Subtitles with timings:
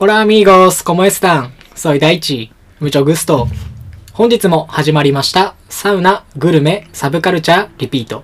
[0.00, 1.50] Hola amigos, ¿cómo están?
[1.74, 3.48] Soy Daichi, mucho gusto.
[4.12, 8.22] 本日も始まりましたサウナ、グルメ、サブカルチャー、リピート。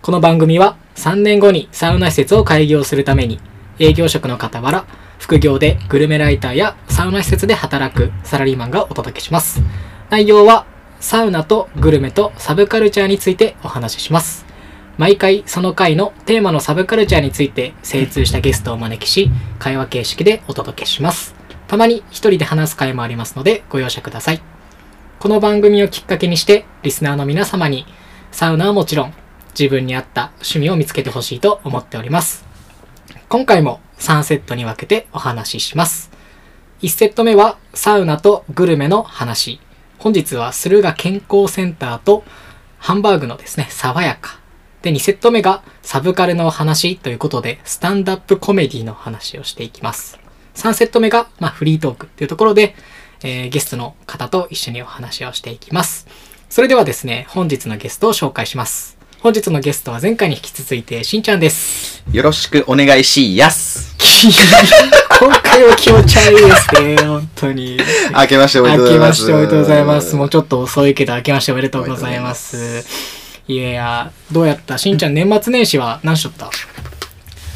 [0.00, 3.38] この番組は3年後にサウナ施設を開業するために
[3.78, 4.86] 営業職の傍ら
[5.18, 9.60] 副業でグルメライターやサウナ施設で働くサラリーマンがお届けします。
[10.08, 10.64] 内容は
[11.00, 14.49] サウナとグルメとサブカルチャーについてお話しします。
[15.00, 21.34] 毎回その回のテーマのサブカルチャーについて精通したゲストをお招きし、会話形式でお届けします。
[21.68, 24.42] たまに一人で話す回もありますのでご容赦ください。
[25.18, 27.86] この番組をきっかけにして、リスナーの皆様に、
[28.30, 29.14] サウナはもちろん、
[29.58, 32.44] 自分に合った趣味を見つけてほしいと思っております。
[33.30, 36.10] 今回も3セットに分けてお話しします。
[36.82, 39.60] 1セット目はサウナとグルメの話。
[39.96, 42.22] 本日は駿河健康センターと
[42.76, 44.39] ハンバーグのですね、爽やか。
[44.82, 50.18] で、2セット目がサブカルの話ということで、スタンダップコメディの話をしていきます。
[50.54, 52.74] 3セット目が、まあ、フリートークというところで、
[53.22, 56.06] えーゲストの方と一緒にお話をしていきます。
[56.48, 58.96] それではですね、本日のゲストを紹介します。
[59.20, 62.02] 本日のゲストは前回に引き続いて、しんちゃんです。
[62.10, 63.94] よろしくお願いしやす。
[65.20, 67.78] 今回は気持ち悪いですね、本当に。
[68.14, 69.22] 明けましておめでとうございます。
[69.22, 70.16] 明けましておめでとうございます。
[70.16, 73.19] もうちょっと遅いけど、明けましておめでとうございます。
[73.52, 74.78] いやどうやった？
[74.78, 76.50] しんちゃん、年末年始は何しとった？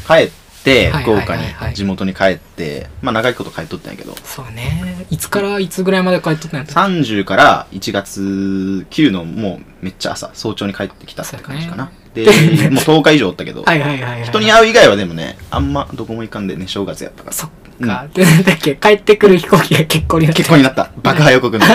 [0.05, 1.43] 帰って、はい福岡に、
[1.73, 5.05] 地元に帰って、まあ長いこと帰っとったんやけど、そうね。
[5.09, 11.91] いつからいつぐらいまで帰っとったんやった？30から1月9のもうめっちゃ朝、早朝に帰ってきたって感じかな。
[12.13, 14.23] で、もう10日以上おったけど、はいはいはいはい。
[14.25, 17.33] 人に会う以外はでもね、あんまどこも行かんでね、正月やったから。
[17.33, 18.07] そっか。
[18.13, 20.91] で、だっけ、帰ってくる飛行機が結構になって結構になった。
[21.01, 21.65] 爆破予告の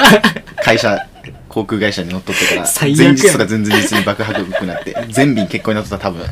[0.63, 1.07] 会社、
[1.51, 6.25] 航空会社に乗っ取ってから、最悪や前日とか前々日に爆破予告 になって、全便結構になっとった多分。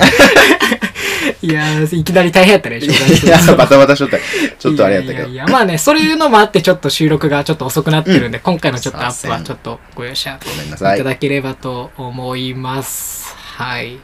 [1.41, 2.87] いやー、いきなり大変やったね、 い
[3.27, 4.17] や、バタバタしとった。
[4.57, 5.47] ちょっとあれやったけどいやい。
[5.47, 11.03] やまあね、そういうのもあって、ちょっと収録がちょっと遅くなってるんで、今回のちょっとアップはちょっとご容赦ごめんないさいた。
[11.03, 13.35] だければと思います。
[13.57, 13.99] はい。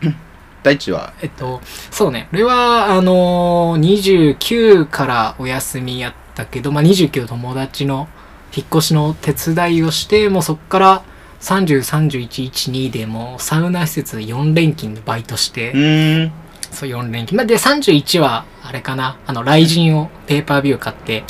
[0.63, 8.09] 大地は、えっと、そうね、俺は、あのー、29からお休みやったけど、まあ、29友達の
[8.55, 11.03] 引っ越しの手伝いをして、もうそっから
[11.45, 16.31] 30、31、1、2でもうサウナ施設4連勤でバイトして、うーん。
[16.71, 17.37] そう4連勤。
[17.37, 21.23] まあで、31は、あれかな、あの、雷神をペーパービュー買って。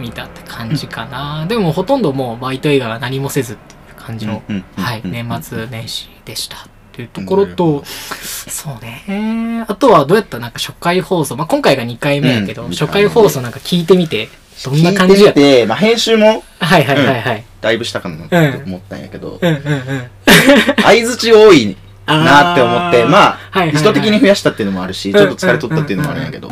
[0.00, 1.44] 見たって感じかな。
[1.46, 4.42] でもほとんどもうバイト以外は何もせずっていう感じの、
[4.76, 6.56] はい、うん年末年始でした。
[6.56, 6.60] っ
[6.92, 9.66] ていうところと、そうね。
[9.68, 11.36] あとはどうやったなんか初回放送。
[11.36, 14.30] まあ、今回が2回目やけど、うん初回放送なんか聞いてみて、
[14.64, 15.40] どんな感じやった？
[15.40, 16.42] 聞いてみて、まあ、編集も？
[16.58, 17.44] はいはいはいはい。
[17.60, 18.36] だいぶしたかなと
[18.66, 19.40] 思ったんやけど。
[20.82, 21.76] 相づち多い
[22.06, 26.48] なって思って、まあ、はいはいはい意図的に増やしたっていうのもあるし、ちょっと疲れとったっていうのもあるんやけど。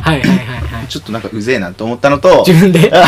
[0.87, 2.87] ちょっとなんかうぜえなって思ったのと、自分で？
[2.87, 3.03] いや、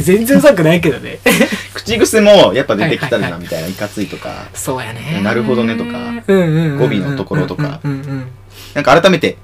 [0.00, 1.18] 全然うざくないけどね。
[1.72, 5.20] 口癖もやっぱ出てきたるはいはいはないみたいな、いかついとか、そうやね。
[5.22, 8.26] なるほどねとかうんうんうんうん語尾のところとかうんうんうん。
[8.74, 9.36] なんか改めて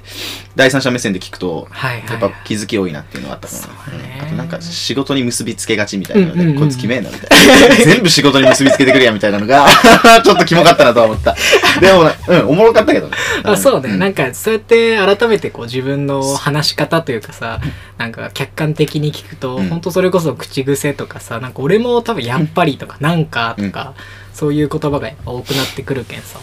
[0.57, 2.11] 第三者目線で聞くと、はいはい。
[2.11, 3.55] やっぱ気づき多いなっていうのはあったか
[3.91, 4.23] な。
[4.23, 7.77] んあとなんか仕事に結びつけがちみたいなので、うんうんうんこいつ決めえなみたいな。
[7.85, 9.69] 全部仕事に結びつけてくるやんみたいなのが、
[10.25, 11.37] ちょっとキモかったなとは思った。
[11.81, 13.17] でも、うん、おもろかったけどね。
[13.45, 17.61] あそうね、んなんかそうやって改めてこう自分の話し方というかさ
[17.97, 23.95] なんか客観的に聞くと、うんほんとそれこそ口癖とかさなんか俺も多分「やっぱり」とか「なんか」とか、
[24.33, 26.39] そういう言葉が多くなってくるけんさ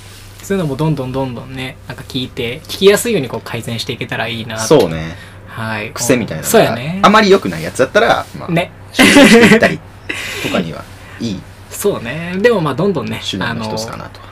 [0.46, 5.16] そういうのもどんどんどんどんねなんか聞いて聞きやすいようにこう改善していけたらいいなとそうね。
[5.48, 9.04] はい癖みたいなのがそうやねあまり良くないやつだったら、まあ、ねして
[9.40, 9.80] いったり
[10.44, 10.84] とかには
[11.20, 11.42] いい
[11.72, 14.26] そうねでもまあどんどんね手段の一つかなと。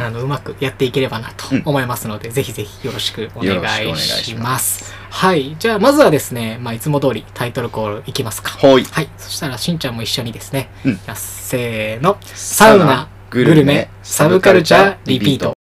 [0.00, 3.56] あのうまくやっていければなと思いますので、ぜひぜひよろしくお願
[3.86, 4.94] いいししまます。
[5.10, 5.54] はい。
[5.58, 8.52] じゃあ、まずはですね、まあ、いつも通りタイトルコールいきますか。
[8.52, 8.86] はい。
[9.18, 10.70] そしたら、しんちゃんも一緒にですね。
[10.86, 12.16] うんせーの。
[12.24, 15.54] サウナ、グルメ、サブカルチャー、リピート。。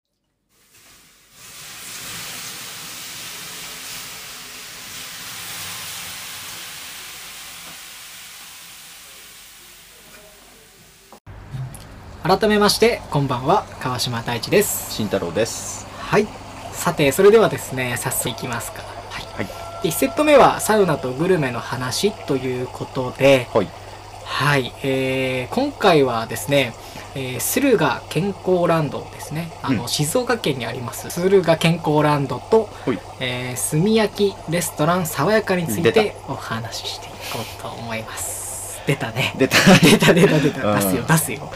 [12.25, 14.93] 改めまして、こんばんは、川島太一です。
[14.93, 15.87] 慎太郎です。
[15.96, 16.26] はい。
[16.73, 18.82] さて、それではですね、早速いきますか。
[18.82, 19.25] はい。
[19.37, 19.46] はい。
[19.84, 23.69] で1セット目はサウナとグルメの話ということで、ほい。
[24.25, 26.73] はい、えー、今回はですね、
[27.15, 29.51] えー、駿河健康ランドですね。
[29.62, 32.69] あの、うん静岡県にあります、駿河健康ランドと。
[33.19, 38.39] えー、炭焼きレストラン爽やかについ出てお話ししていこうと思います。
[38.90, 39.34] 出たね。
[39.38, 39.56] 出た。
[39.78, 40.72] 出た出た出た。
[40.72, 41.52] うん出すよ、出すよ。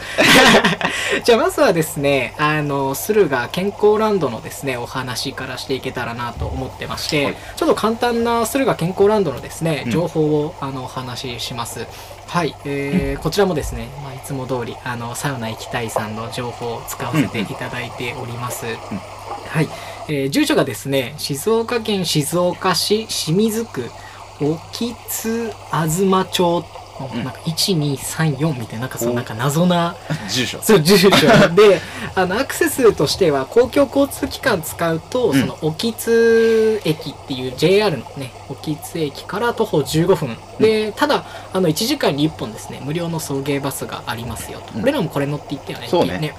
[1.25, 11.85] じゃあまずはですね、あの、駿河健康ランドのですね、お話からしていけたらなと思ってまして、はいちょっと簡単な駿河健康ランドのですねう、ん情報を、あの、お話しします。
[12.27, 18.65] はい、えーこちらもですね、まあ、いつも通り、あの、サウナ行きたいさんの情報を使わせていただいております。
[18.65, 19.67] はい、
[20.07, 23.89] えー住所がですね、静岡県静岡市清水区
[24.41, 26.65] 沖津東町の
[26.99, 27.23] うん。
[27.23, 29.95] なんか1234みたいななんかそのおなんか謎な。
[30.29, 30.59] 住所。
[30.61, 31.09] そう住所。
[31.55, 31.81] で
[32.15, 35.39] あのアクセスとしては公共交通機関使うと、うん。
[35.39, 44.83] その沖津駅っていう JR のね沖津駅から徒歩15分、でただあの1時間に1本ですね無料の送迎バスがありますよと、うん。
[44.83, 46.15] 俺らもこれ乗って行ったよねそうね。
[46.15, 46.31] ってい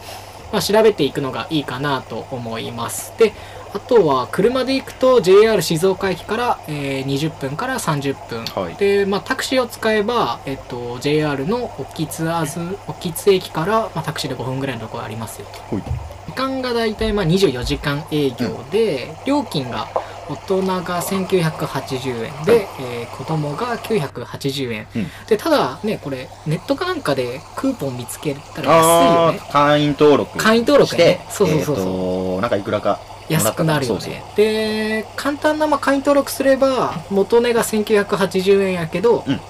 [0.53, 3.13] まあ、調べていくのがいいかなと思います。
[3.19, 3.33] で
[3.77, 8.75] あとは車で行くと JR 静岡駅から、えー20分から30分、はい。
[8.77, 15.59] で、まあ、タクシーを使えば、えっと、JR の沖津あず沖津駅から、まあ、タクシーで5分ぐらいのところありますよと。
[15.61, 15.83] ほい。
[16.27, 19.89] 時間がだいたいまあ24時間営業で、料金が
[20.29, 25.07] 大人が1980円で、えー子供が980円、うん。
[25.29, 29.41] でただねこれネットかなんかでクーポン見つけたらあ安いよね。
[29.51, 30.39] あ、会員登録。
[30.39, 30.99] 会員登録ね。
[30.99, 31.85] て、そうそうそうそう。
[31.85, 33.16] えーとなんかいくらか。
[33.29, 34.01] 安くなるよね。
[34.01, 34.37] そうそう。
[34.37, 39.41] で簡単なまあ会員登録すれば元値が1980円やけど、うん。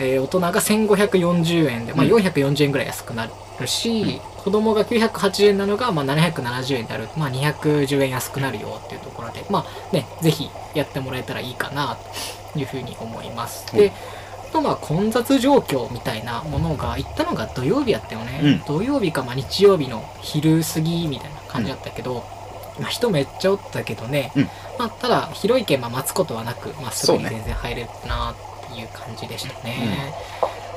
[0.00, 2.12] えー大人が1540円で、まあ、うん。
[2.14, 3.28] 440円ぐらい安くな
[3.60, 9.44] るし、子供が980円なのがまあ770円である、まあ、210円安くなるよっていうところで。
[9.48, 11.96] まあねぜひやってもらえたらいいかな
[12.52, 13.78] というふうに思います、うん。
[13.78, 13.92] で
[14.50, 18.60] あとまあ混雑状況みたいなものが行ったのが土曜日やったよね、うん。
[18.66, 22.24] 土曜日かまあ日曜日の昼過ぎみたいな感じだったけど、
[22.78, 24.42] まあ、人めっちゃおったけどね、うん。
[24.78, 28.34] まあ、ただ広い県まあ待つことはなく、まあ、すぐに全然入れるなっ
[28.68, 30.14] ていう感じでしたね。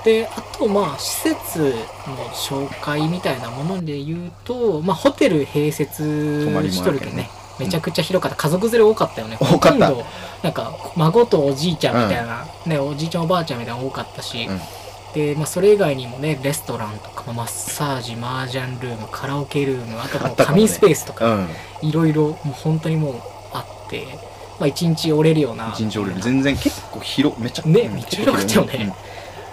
[0.06, 7.30] であとまあ施設の紹介みたいなもので言うと、まあ、ホテル併設しとるけどね。
[7.60, 8.38] めちゃくちゃ広かった。
[8.38, 9.38] 家族連れ多かったよね。
[9.40, 9.88] 多かった。
[9.88, 10.06] ほとんど
[10.44, 14.60] なんか孫とおじいちゃんみたいな、ねおじいちゃんおばあちゃんみたいなの多かったし、うん
[15.18, 21.48] で、まあ、それ以外にもねレストランとかまあマッサージ麻雀ルームカラオケルームあともうあったかもね仮眠スペースとかうん。
[21.90, 23.16] いろいろもう本当にもう
[23.52, 24.06] あって、
[24.60, 27.64] まあ、一日折れるような一日俺全然結構広、めっちゃ。
[27.66, 28.94] うんねめっちゃ広かったよね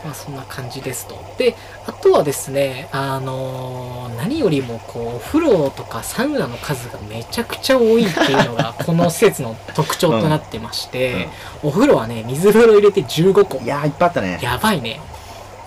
[0.04, 1.16] まあそんな感じですと。
[1.38, 1.54] で、
[1.86, 11.28] あとはですね、あのー何よりもこう、お風呂とかサウナの数がめちゃくちゃ多いっていうのが、 この施設の特徴となってまして、
[11.62, 13.64] お風呂はね、水風呂入れて15個広い。
[13.64, 14.38] いやー、いっぱいあったね。
[14.42, 15.00] やばいね。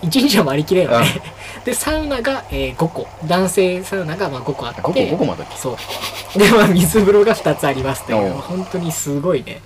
[0.07, 1.21] 1日は割り切れよね。
[1.65, 3.07] で、サウナが、えー5個。
[3.25, 4.81] 男性サウナがまあ5個あって。
[4.81, 5.45] 5個、5個まで。
[5.55, 6.39] そう。
[6.39, 9.61] で、まあ、水風呂が2つありますという、本当にすごいね、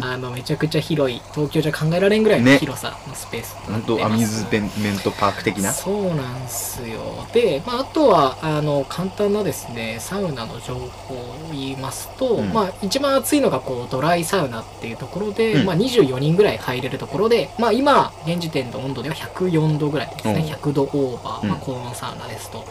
[0.00, 4.08] あの、めちゃくちゃ広い、東京じゃ考えられんぐらいのね広さのスペースとなほんと、ア。
[4.08, 4.46] ミューズ
[4.80, 5.72] メントパーク的な？
[5.72, 7.26] そうなんすよ。
[7.32, 20.34] で、まあ、あとは、あの、簡単なですね、サウナの情報を言いますと、うんまあ、一番暑いのが、こう、ドライサウナっていうところで、うんまあ、24人ぐらい入れるところで、まあ、今、現時点の温度では104度ぐらいですね。
[20.34, 20.40] うん。
[20.40, 22.64] 100度オーバー、まあ、うん高温サウナですと。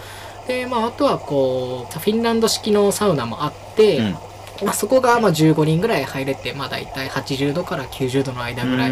[0.47, 4.17] で、まあ、あとは、こう、フィンランド式のサウナもあって、うん。
[4.63, 8.91] まあ、そこがまあ15人ぐらい入れて、まあ、大体80度から90度の間ぐらい、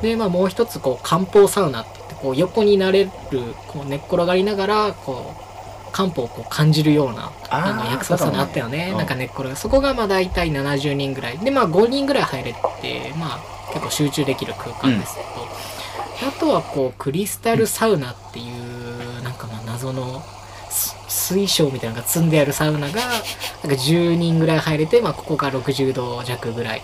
[0.00, 3.10] で、まあ、もう一つこう漢方サウナって言ってこう横になれる
[3.66, 8.88] こう寝っ転がりながらこう漢方をこう感じるようなあの薬草サウナあったよね。
[8.92, 11.38] うんなんか寝っ転がそこがまあ大体70人ぐらい。
[11.38, 13.40] でまあ5人ぐらい入れてまあ
[13.72, 15.28] 結構集中できる空間ですけど、
[16.26, 20.22] あとはこうクリスタルサウナっていうなんかまあ謎の
[20.70, 22.98] す水晶みたいなのが積んであるサウナがなんか
[23.62, 26.82] 10人ぐらい入れて、まあ、ここが60度弱ぐらい。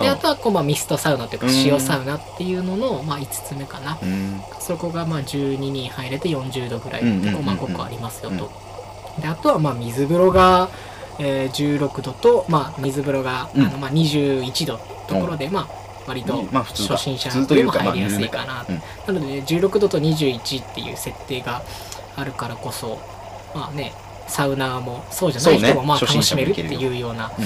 [0.00, 1.52] でうんあとはこう、まあ、ミストサウナというかうん。
[1.52, 3.98] 塩サウナっていうのの、まあ、5つ目かな。
[4.58, 8.50] そこがまあ12人入れて40度ぐらいうんうんうんうんでこうまあ5個ありますよと。
[9.20, 10.70] であとはまあ水風呂が、
[11.18, 13.66] えー16度と、まあ、水風呂が、うん。
[13.66, 18.64] あのまあ21度ところで、まあ割と初心者でも入りやすいかな
[19.06, 21.62] なので、ね、16度と21っていう設定が
[22.16, 22.98] あるからこそ
[23.54, 23.92] まあね
[24.26, 27.44] サウナーもそうじゃない人もまあ楽しめるっていうようなうん。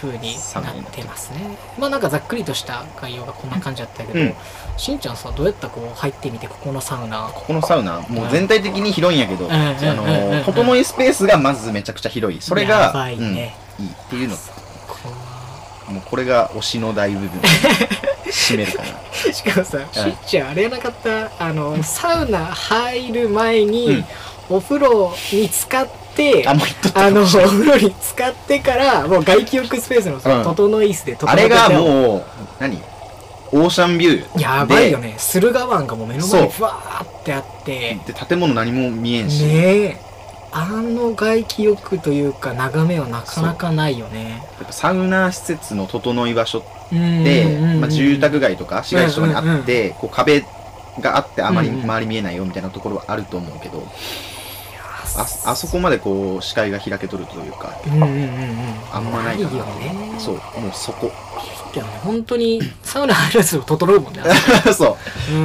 [0.00, 1.58] 風になってますね。
[1.78, 4.34] まあなんかざっくりとした概要がこんな感じだったけど、うん。
[4.76, 12.40] しんちゃんさどうやったこう入ってみてここのサウナここのサウナもう全体的に広いんやけど、整いスペースがまずめちゃくちゃ広い。
[12.40, 13.50] それがいいいっ
[14.08, 14.57] ていうのそこは
[15.90, 17.28] もうこれが推しの大部分。
[18.30, 18.88] 占めるかな。
[19.32, 24.04] しかもさ、しんちゃんあれやなかったあのサウナ入る前に、うん。
[24.50, 26.54] お風呂に使ってあ
[27.10, 32.24] のお風呂に使ってからもう外気浴スペースのそのうん整い椅子で整あれがうもう
[32.58, 32.82] 何？
[33.50, 34.42] オーシャンビューで。
[34.42, 35.14] やばいよね。
[35.18, 37.98] 駿河湾がもう目の前にふわーってあって。
[38.06, 39.52] で建物何も見えんし、ね
[39.84, 40.07] え
[40.50, 44.42] あの外気浴というか眺めはなかなかないよね。
[44.58, 50.44] やっぱサウナ施設の整い場所うんって、まあ、住宅街とか市街地とかにあって、こう壁
[51.00, 53.86] があってあまり周り見えないよみたいなところはあると思うけど、
[55.18, 58.18] ああそこまでこう視界が開けとるというかうんうんうんうん。
[58.92, 59.56] あんまないかな。
[59.56, 60.14] よね。
[60.18, 61.10] そうもうそこ。
[61.74, 64.22] いや本当にサウナ入ると整うもんね。
[64.72, 64.96] そ
[65.30, 65.34] う。
[65.34, 65.36] う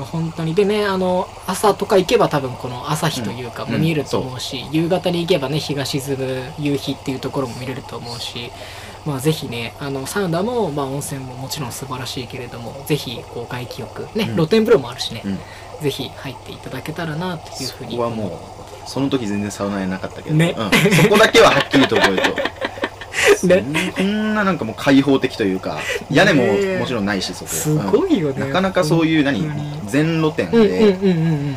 [0.00, 0.54] ん、本当に。
[0.54, 3.72] でねあの朝とか行けば多分この朝日というか、うん。
[3.72, 8.50] も見えると思うし、夕方に行けばね日が沈む夕日っていうところも見れると思うし
[9.04, 14.02] まあぜひねあのサウナも、まあ、温泉ももちろん素晴らしいけれどもぜひこう外気浴。
[14.14, 14.34] ね、うん。
[14.34, 15.38] 露天風呂もあるしね、うん。
[15.80, 18.26] ぜひ入っていただけたらなというふうにそこはも
[18.58, 18.59] う
[18.90, 20.52] その時全然サウナやなかったけど、ね。
[20.58, 23.92] うん、そこだけははっきりと覚えと ね。
[23.96, 25.78] こんななんかもう開放的というか
[26.10, 27.50] 屋根もねもちろんないしそこ。
[27.50, 29.48] すごいよね、なかなかそういう何
[29.86, 31.56] 全露店うんうんうんでうんうん。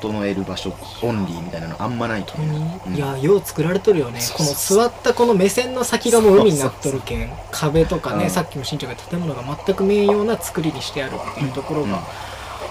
[0.00, 0.72] 整える場所
[1.02, 2.94] オンリーみたいなのあんまないと思う、うん。
[2.94, 4.20] いやよう作られとるよね。
[4.20, 4.78] そうこそうそう。
[4.78, 6.38] の座ったこの目線の先がもう。
[6.38, 8.30] 海になっとるけん壁とかね、うん。
[8.30, 11.98] さっきも新庄が建物が全く見えんような作りにしてあるっていうところが、うん。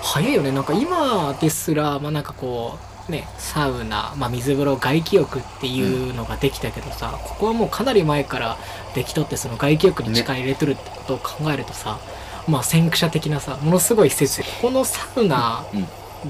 [0.01, 0.51] 早いよね。
[0.51, 8.57] なんか今ですらまあなんかこうねサウナ、まあ、水風呂外気浴っていうのができたけどさ、ここはもうかなり前から
[8.93, 11.99] できとってその外気浴に力入れとるってことを考えるとさ、
[12.47, 14.43] まあ先駆者的なさものすごい施設。
[14.61, 15.65] このサウナ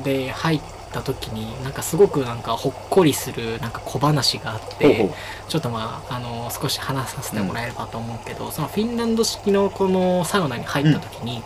[0.03, 5.10] で入った時になんかすごくなんかほっこりするなんか小話があって、
[5.48, 11.44] ちょっとまあ、あの少し話させてもらえればと思うけど、そのフィンランド式のこのサウナに入った時に、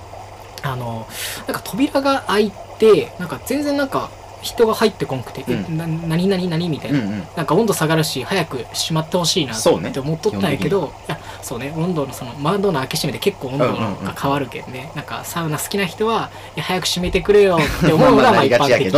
[0.62, 1.08] あの
[1.48, 5.66] なんか扉が開いてなんか全然なんか人が入ってこんくて、うん。
[5.74, 7.28] えな何々何みたいな、うんうん。
[7.36, 11.74] なんか温度下がるし早く閉まってほしいなって思っとったんやけど、いやそうね。
[11.76, 14.04] 温度のその窓の開け閉めで結構温度うんうんうん。
[14.04, 18.92] が変わるけんね、なんかサウナ好きな人はいや早く閉めてくれよって思うのが まあ一般的。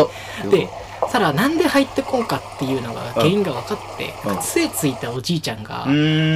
[0.50, 0.70] で
[1.10, 4.42] ただなんで入ってこんかっていうのが原因が分かって、うん。
[4.42, 5.88] 杖ついたおじいちゃんが、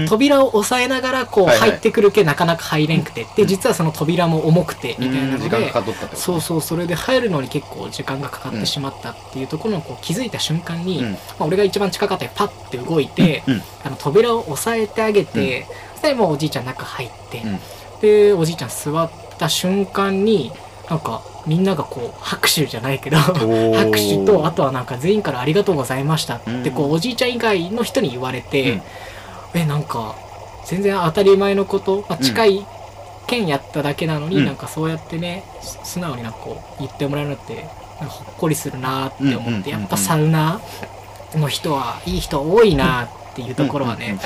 [0.08, 5.72] 扉を押さえながらこう入ってくるけなかなか入れんくて、で実はその扉も重くてみたいなので
[6.16, 11.12] そうそうそれで入るのに結構時間がかかってしまったっていうところをこう気づいた瞬間に、うん。
[11.12, 13.62] まあ、俺が一番近かったらパッて動いて、うん。
[13.84, 17.60] あの扉を押さえてあげて、そしたらもうおじいちゃん中入って、うん。
[18.02, 20.52] でおじいちゃん座った瞬間に
[20.90, 23.74] なんかみんながこう拍手じゃないけどー。
[23.78, 26.72] 拍手とあとはなんか全員から「ありがとうございました」ってうん。
[26.72, 28.82] こうおじいちゃん以外の人に言われて、うん。
[29.56, 30.16] えなんか
[30.66, 32.66] 全然当たり前のこと、まあ、近い
[33.28, 34.46] 県やっただけなのに、うん。
[34.46, 37.68] なんかそうやってねす素直になんかこう言ってもらえるのって
[38.00, 40.60] なんかほっこりするなって思って、やっぱサウナ
[41.34, 44.18] の人はいい人多いなっていうところはね、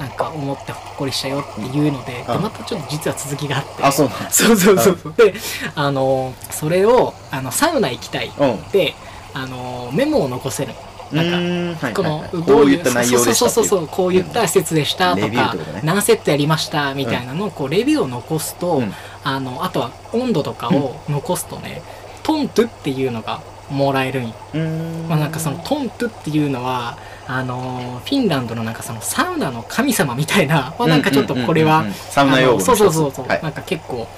[0.00, 3.82] なんか思ってほっこりしたよっていうので,、でうんまたちょっと実は続きがあって。
[3.82, 5.14] あそうそうそうそうそう。
[5.14, 5.34] で
[5.74, 8.94] あのそれをあのサウナ行きたいうんで
[9.34, 10.72] あのメモを残せる。
[11.12, 18.94] なんかこの、どこういった内容でしたそうそうそうそうこういった施設でしたとか何セットやりましたみたいなのをこうレビューを残すと、うん。
[19.22, 21.82] あのあとは温度とかを残すとね、
[22.22, 25.08] トントゥっていうのがもらえるん。
[25.08, 26.96] まあなんかそのトントゥっていうのは
[27.32, 33.42] あのーフィンランドのなんかそのサウナの神様みたいな、まあ、なんかちょっとこれはサウナ用語そうそうそうそう、はい。
[33.42, 34.08] なんか結構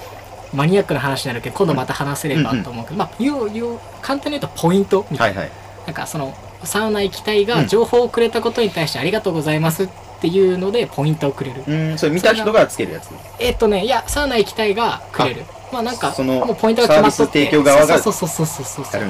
[0.53, 5.57] マニアックな話になるけど今度また話せればと思うけど、まあ要要簡単に言うとポイントみたいな、はいはい。
[5.85, 7.47] なんかそのサウナ行きたいうん。
[7.47, 9.89] が情報をくれたことに対してありがとうございますっ
[10.21, 13.09] ていうのでポイントをくれる、うーんそれ見た人がつけるやつ。
[13.39, 15.43] えっとねいやサウナ行きたいがくれる。
[15.71, 17.17] まあなんかそのもうポイントが決まって。
[17.17, 19.01] サービス提供側がそうそうそうそうそうそう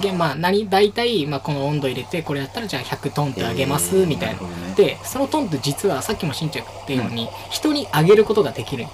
[0.00, 4.74] でまあ何大体、まあ、この温度入れてこれやったらじゃあ100トンってあげますみたいな、るほどね。
[4.76, 8.86] でそのトンって実はさっきもしんちゃんが言ったように、人にあげることができる。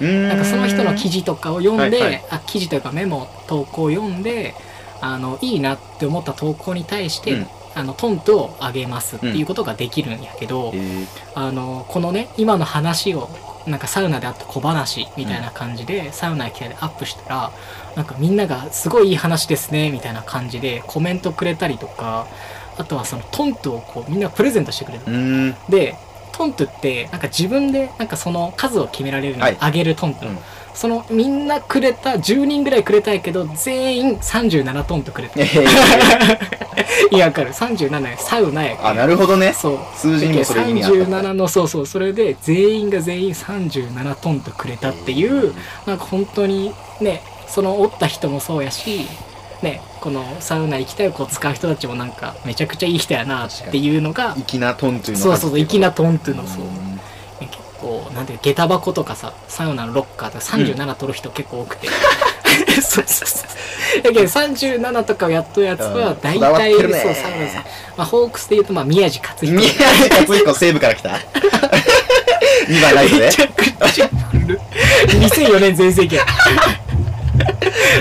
[0.00, 0.28] うーん。
[0.28, 2.24] なんかその人の記事とかを読んで、はいはい。
[2.30, 4.54] あ記事というかメモ投稿を読んで
[5.00, 7.46] あのいいなって思った投稿に対して、うん。
[7.74, 11.06] あのトントをあげますっていうことができるんやけど、えー。
[11.34, 13.28] あのこのね今の話を
[13.66, 17.52] なんかサウナであった小話みたいな感じで、サウナ行きたいでアップしたら
[17.96, 22.26] なんかみんながすごいいい話ですねみたいな感じでコメントくれたりとか
[22.76, 25.96] あとはそのトントをこうみんなプレゼントしてくれるで
[26.36, 29.56] トントってなんか自分でなんかその数を決められるの、はい。
[29.58, 30.38] あげるトント、うん。
[30.74, 35.40] そのみんなくれた10人ぐらいくれたいけど全員37トントくれた。
[35.40, 36.56] えー
[37.10, 37.52] いやわかる。
[37.52, 38.18] 37や。
[38.18, 39.54] サウナやあなるほどね。
[39.54, 39.78] そう。
[39.96, 41.86] 数字にもそれ意味あった37のそうそう。
[41.86, 45.54] それで全員が全員37トンとくれたっていう
[45.86, 49.06] なんか本当にねそのおった人もそうやし
[49.62, 56.64] ねこのサウナ行きたいをこう使う人たちもなんかめちゃくちゃいい人やなっていうのが粋なトンというのそうそうそう粋なトンっていうのそう。
[56.64, 56.70] うん。
[57.40, 61.88] 結構構なんていう下駄箱とかさサウナのロッカーとか37取る人結構多くて、
[62.82, 63.44] そうそうそ
[63.98, 66.20] うだけど37とかをやっとるやつはうん。
[66.20, 67.00] 大体、るね。
[67.00, 67.64] そうサウナさん、
[67.96, 69.58] まあ、ホークスで言うとまあ宮地克彦。
[69.58, 71.10] 宮地克彦西武から来た
[72.68, 73.26] ?2 番ライトで。
[73.26, 76.16] めちゃくちゃ古い2004年全盛期。
[76.16, 76.24] や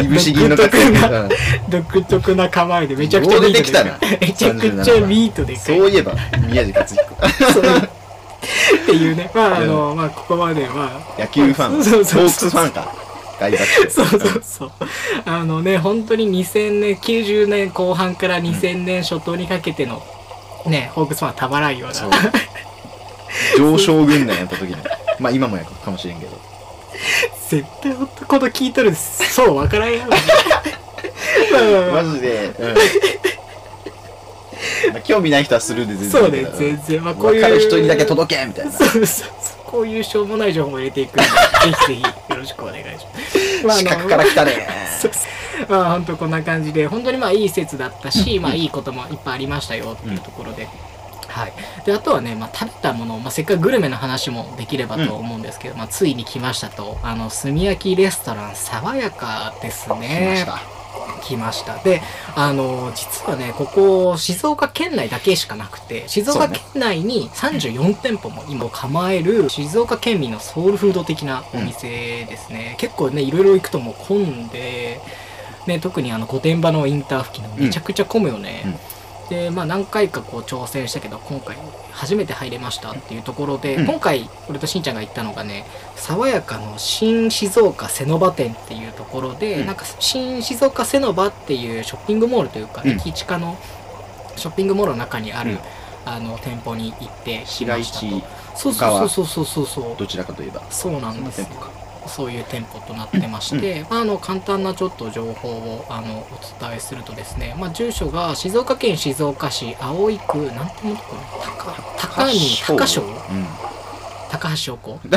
[0.04, 1.30] いぶし銀の独特なうん
[1.70, 3.98] 独特な構えでめちゃくちゃミート出てきたな。
[3.98, 5.56] でめちゃくちゃミートで。
[5.56, 6.13] そういえば
[6.48, 7.15] 宮地克彦。
[7.15, 9.32] っていうね。
[9.34, 12.24] まああの、まあここまでまあ野球ファンホそうそうそう。
[12.24, 12.92] ークスファンか。
[13.89, 14.72] そうそうそう。
[15.25, 20.01] あのね、本当に2000年、90年後半から2000年初頭にかけての、
[20.65, 21.96] ね、ホークスファンはたまらんような。
[23.58, 24.75] 上昇軍団やった時に
[25.20, 26.39] まあ今もやかもしれんけど
[27.50, 28.94] 絶対ほんとこの聞いとる。
[28.96, 30.12] そうわからんやろ。
[31.94, 32.74] マジで、うん。
[34.94, 36.12] まあ興味ない人はするで全然。
[36.12, 37.04] そうね全然。
[37.04, 37.42] まあこういう。
[37.42, 38.72] 分かる人にだけ届けみたいな。
[38.72, 39.30] そうそう。
[39.66, 41.30] こういうしょうもない情報も入れていくんで、ぜ
[41.88, 42.88] ひぜひよろしくお願いし
[43.66, 43.84] ます。
[43.86, 44.68] まああのから来たね。
[45.70, 50.68] まあ本当こんな感じで本当にまあいい説だったし、まあいいこともいっぱいありましたよっていうところで。
[51.36, 51.54] はい、
[51.86, 56.98] であとはね、まあ、食べたもの、まあ、せっかくグルメの話もできればと思うんですけど、まあ、ついに来ましたと。
[57.04, 60.60] あの炭焼きレストラン爽やかです来まねした。
[61.22, 61.77] 来ました。
[61.80, 62.01] で
[62.36, 75.01] あの実はねここ静岡県内だけしかなくて静岡県内に34店舗も今構える静岡県民のソウルフード的なお店ですね、結構ねいろいろ行くともう混んで、
[75.68, 78.95] ね、特にあの御殿場のインター付近のめちゃくちゃ混むよね、うん
[79.29, 81.58] でまあ何回かこう挑戦したけど今回
[81.91, 83.86] 初めて入れましたっていうところで、うん。
[83.86, 85.65] 今回俺としんちゃんが行ったのがね
[85.96, 89.65] 爽やかの新静岡瀬ノ場店っていうところで、うん。
[89.65, 92.91] なんか新静岡瀬ノ場っていうショッピングモールというか、うん。
[92.91, 93.58] 駅地下の
[94.36, 95.60] ショッピングモールの中にある、うん。
[96.05, 98.24] あの店舗に行ってき市街地
[98.55, 99.96] そうそうそうそうそうそう。
[99.98, 100.62] どちらかといえば。
[100.70, 101.48] そうなんですよ
[102.08, 113.76] そういう店舗となってまして、まあ、あの簡単なちょっと情報をあのお伝えするとですね、まあ、住所が静岡県静岡市葵区なんていうのかな高高に高翔うん
[114.30, 115.00] 高橋翔子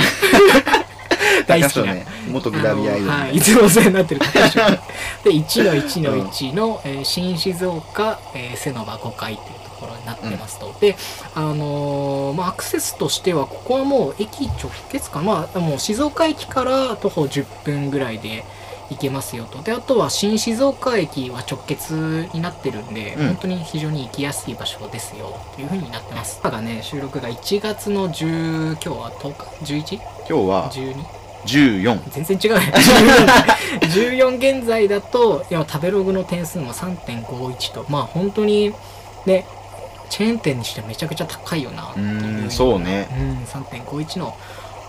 [1.46, 4.60] 大好きな、ね元グラビアアイドルはい、いつもお世話になってる高橋
[5.24, 10.96] で1の1の1の、えー新静岡、えー、瀬ノ場5階っていうところになってますと、で
[11.34, 15.24] あのーまあアクセスとしてはここはもう駅直結かな。
[15.24, 18.44] まあもう静岡駅から徒歩10分ぐらいで
[18.90, 19.62] 行けますよと。
[19.62, 23.26] であとは新静岡駅は直結になってるんで、うん。
[23.28, 26.40] 本当に非常に行きやすい場所ですよというふうになってます。
[26.40, 29.94] 今がね収録が1月の10今日は10日？11?12?
[29.96, 30.70] 今日は
[31.46, 32.72] 14全然違うね。
[33.82, 37.84] 14現在だといや食べログの点数も3.51と。
[37.88, 38.74] まあ本当に
[39.26, 39.46] ね
[40.10, 42.10] チェーン店にしてめちゃくちゃ高いよなってういう。
[42.44, 43.08] ーんそうね。
[43.12, 44.34] うん3.51の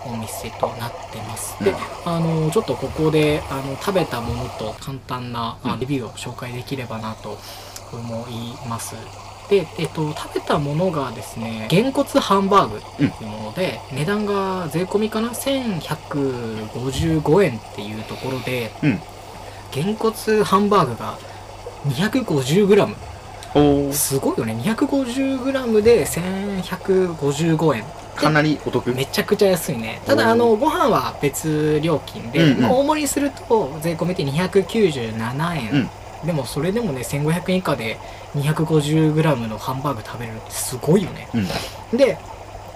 [0.06, 1.66] お店となってます、うん。
[1.66, 1.74] で
[2.06, 5.80] あのちょっとここであの食べたものと簡単なあうん。
[5.80, 7.38] レビューを紹介できればなと
[7.92, 8.94] 思います。
[9.50, 19.00] で、えっと、食べたものがですね、げんこつハンバーグっていうもので、値段が税込みかな ?1155 円っていうところで、うん。
[19.72, 21.18] げんこつハンバーグが
[21.88, 22.94] 250g。
[23.92, 24.54] すごいよね。
[24.62, 27.84] 250g で1155円。
[28.16, 28.92] かなりお得？
[28.94, 30.02] めちゃくちゃ安いね。
[30.06, 35.72] ただ、あの、ご飯は別料金で、うんうんまあ大盛りすると税込みで297円。
[35.72, 35.90] うん
[36.24, 37.98] でも、それでもね、1500円以下で
[38.36, 41.28] 250g のハンバーグ食べれるってすごいよね。
[41.32, 42.18] うんで、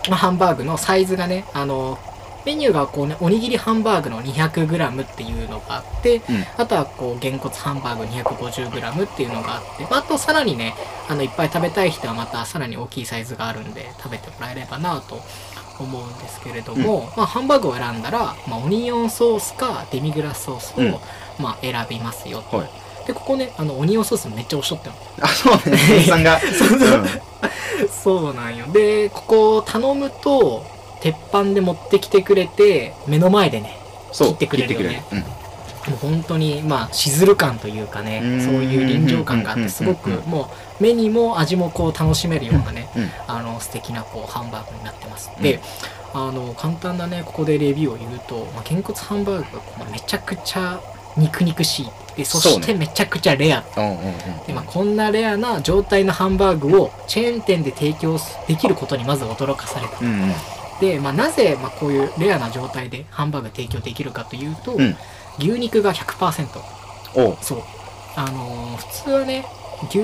[0.09, 1.99] まあハンバーグのサイズがね、あの、
[2.45, 6.45] メニューがこうね、おにぎりハンバーグの 200g っていうのがあって、うん。
[6.57, 10.75] あとはこう、げんこつハンバーグ 250g っていうのがあって、まああとさらにね、
[11.09, 15.21] あの、いっぱい食べたい人はまたさらに大きいサイズがあるんで、食べてもらえればなと
[15.79, 20.95] 思うんですけれども、まあハンバーグを選んだら、まあオニオンソースかデミグラスソースを、うん。
[21.39, 22.59] まあ選びますよと。
[22.59, 22.69] はい。
[23.07, 24.97] で、ここね、あの、オニオンソースめっちゃおっしゃったの。
[25.21, 25.79] あそうね。
[26.07, 26.41] さんが。
[28.03, 28.67] そうなんよ。
[28.73, 30.65] で、ここ頼むと、
[31.05, 33.77] 鉄板で持ってきてくれて、目の前でね、
[34.11, 35.05] 切ってくれるよね。
[35.87, 38.41] もう本当に、まあ、しずる感というかねう、ん。
[38.41, 42.89] そういう臨場感があって、うんすごくもう、目にも味もこう楽しめるようなね、
[43.27, 45.31] あの、素敵なこう、ハンバーグになってます。
[45.43, 45.61] で、
[46.15, 50.81] あの、簡単なね、ここでレビューを言うと、まあ、げんこつハンバーグがめちゃくちゃ
[51.19, 51.91] 肉肉しい。
[52.17, 53.63] で、そしてめちゃくちゃレア。
[54.47, 59.99] でまあ、こんなレアな状態のハンバーグをチェーン店で提供できることにまず驚かされた。
[60.81, 64.97] うんうんで、まあ、なぜ、まあ、こういうレアな状態でハンバーグ提供できるかというと、うん。
[65.39, 66.47] 牛肉が100%。
[67.17, 67.37] おう。
[67.41, 67.63] そう。
[68.17, 69.45] あのー普通はね、
[69.89, 69.99] 牛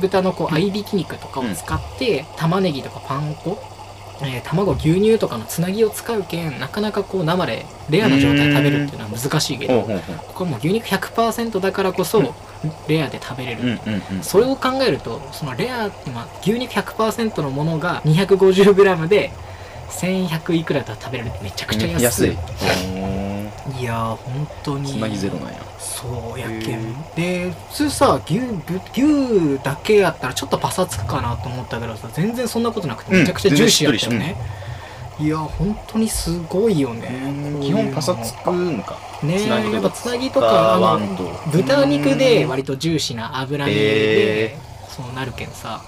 [0.00, 3.58] 豚のこう合いびき肉とかを使って、玉ねぎとかパン粉
[4.20, 12.34] えー卵牛乳とかのつなぎを使うけんなかなかこう生でレアな状態で食べるっていうのは難しいけどここはもう牛肉100%だからこそ
[12.88, 19.30] レアで食べれる、うんうんうんそれを考えるとそのレア今牛肉100%のものが 250g で
[19.90, 23.80] 1100いくらだったら食べれるってめちゃくちゃ安い,、安い。
[23.80, 24.92] いやー本当に。
[24.92, 25.54] つなぎゼロなんや。
[25.78, 26.94] そうやけへん。
[27.16, 34.36] で普通さ牛ぶ牛だけやったらちょっとパサつくかなと思ったけどさ全然そんなことなくてうんめちゃくちゃジューシーやったよ全ね、
[35.20, 37.10] いや本当にすごいよね。
[37.62, 38.96] 基本パサつくんか。
[39.22, 41.08] ねやっぱつなぎとかあの
[41.50, 45.82] 豚肉で割とジューシーな脂身でへそうなるけんさ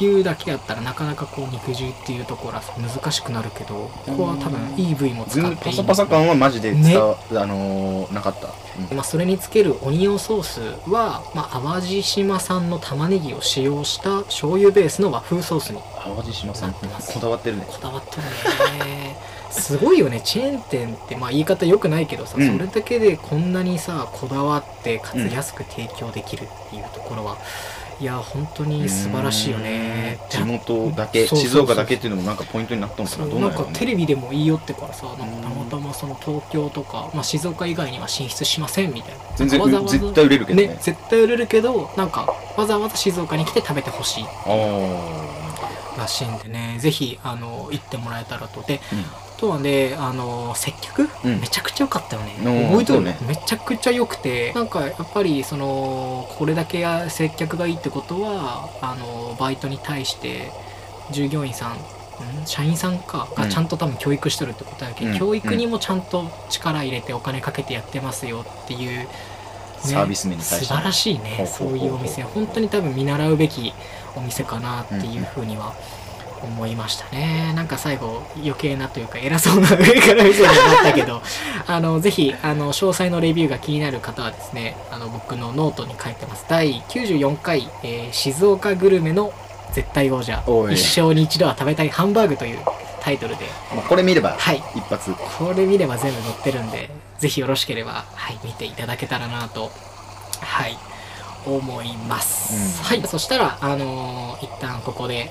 [0.00, 6.96] 牛だけやったらなかなかこう肉汁っていうところはさ難しくなるけどここは多分いい部位も使っていいパサパサ感はマジでね。
[6.96, 8.48] あのーなかった、
[8.90, 8.96] うん。
[8.96, 10.60] まあ、それにつけるオニオンソース
[10.90, 17.12] は、まあ、淡路島産の玉ねぎを使用した醤油ベースの和風ソースに淡路島さんなってます。
[17.12, 17.66] こだわってるね。
[17.68, 18.22] こだわってる
[18.84, 19.16] ね。
[19.50, 20.20] すごいよね。
[20.20, 22.52] チェーン店ってまあ言い方良くないけどさ、うん。
[22.52, 27.36] それだけでこんなにさこだわってかつうん安く提供できるっていうところは、
[28.00, 30.18] いや本当に素晴らしいよね。
[30.22, 33.26] うん地元だけ静岡だけっていうのもなんかポイントになったのかな？
[33.26, 33.78] そうなんかどうなんやろうね。
[33.78, 35.42] テレビでもいいよってからさなんかうん。
[35.42, 39.18] たまたまその東京とか、まあ、静岡以外には進出しませんみたいな。
[39.36, 40.68] 全然わざわざ絶対売れるけどね。
[40.68, 46.78] ね絶対売れるけどなんかわざわざ静岡に来て食べてほしいあらしいんでね。
[46.80, 48.62] ぜひあの行ってもらえたらと。
[48.62, 49.00] であ、うん。
[49.00, 49.04] あ
[49.40, 51.40] とはねあの接客、うん。
[51.40, 52.34] めちゃくちゃ良かったよね。
[52.38, 53.00] うん覚えてる？
[53.02, 53.18] ね。
[53.26, 54.52] めちゃくちゃ良くて。
[54.52, 60.52] なんかやっぱりそのこれだけや接客がいいってことはあのバイトに対して
[61.10, 61.76] 従業員さんん
[62.44, 65.18] 社員さんかがちゃんと多分教育してるってことやけど、うん。
[65.18, 69.08] 教育にもちゃんと力入れてお金かけてやってますよっていう、ね
[69.82, 71.46] サービス面に対して素晴らしいね。
[71.46, 73.72] そういうお店本当に多分見習うべき
[74.14, 75.72] お店かなっていうふうには
[76.42, 77.52] 思いましたね。
[77.54, 81.22] なんか最後余計なというか偉そうな上から見せになったけど。
[81.66, 86.44] あのぜひあの詳細のレビューが気になる方はですねあの僕のノートに書いてます。
[86.48, 89.32] 第94回、えー静岡グルメの
[89.72, 90.42] 絶対王者。
[90.70, 92.58] 一生に一度は食べたいハンバーグという
[93.00, 93.44] タイトルで。
[93.74, 94.62] もうこれ見ればはい。
[94.74, 95.12] 一発。
[95.38, 99.70] これ見れば全部載ってるんで、ぜひよろしければ、はい、見ていただけたらなと、
[100.40, 100.76] はい、
[101.46, 102.82] 思います。
[102.88, 103.00] うん。
[103.00, 105.30] はい、そしたら、あのー一旦ここで、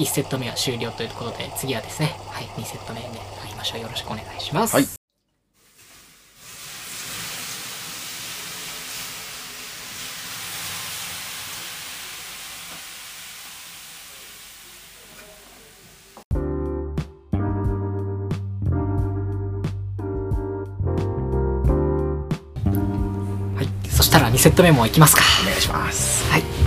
[0.00, 3.06] 1セット目は終了ということで、次はですね、はい、2セット目で
[3.42, 3.80] 会いましょう。
[3.80, 4.74] よろしくお願いします。
[4.74, 4.84] はい
[23.54, 25.22] はい、そしたら2セット目もいきますか。
[25.42, 26.59] お願いしますはい。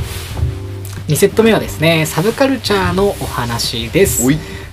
[1.08, 4.26] 2セット目はですね、サブカルチャーのお話です。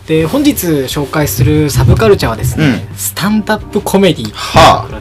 [0.07, 5.01] で、本日紹介するサブカルチャーはですね、スタンダップコメディはあ。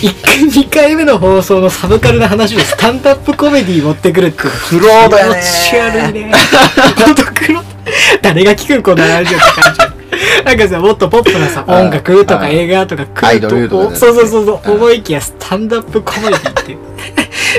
[0.00, 5.40] 1回2回目の放送のサブカルな話でスタンダップコメディ持ってくるって苦労だよね。
[5.40, 6.32] 気持ち悪いね。
[7.04, 7.62] ほんと黒
[8.22, 10.44] 誰が聞くんこんなラジオって感じ。
[10.44, 11.74] なんかさもっとポップなさうん。
[11.86, 12.50] 音楽とかうん。
[12.52, 16.78] 映画とか来るとそうそうそうそううん思いきやスタンダップコメディっていう。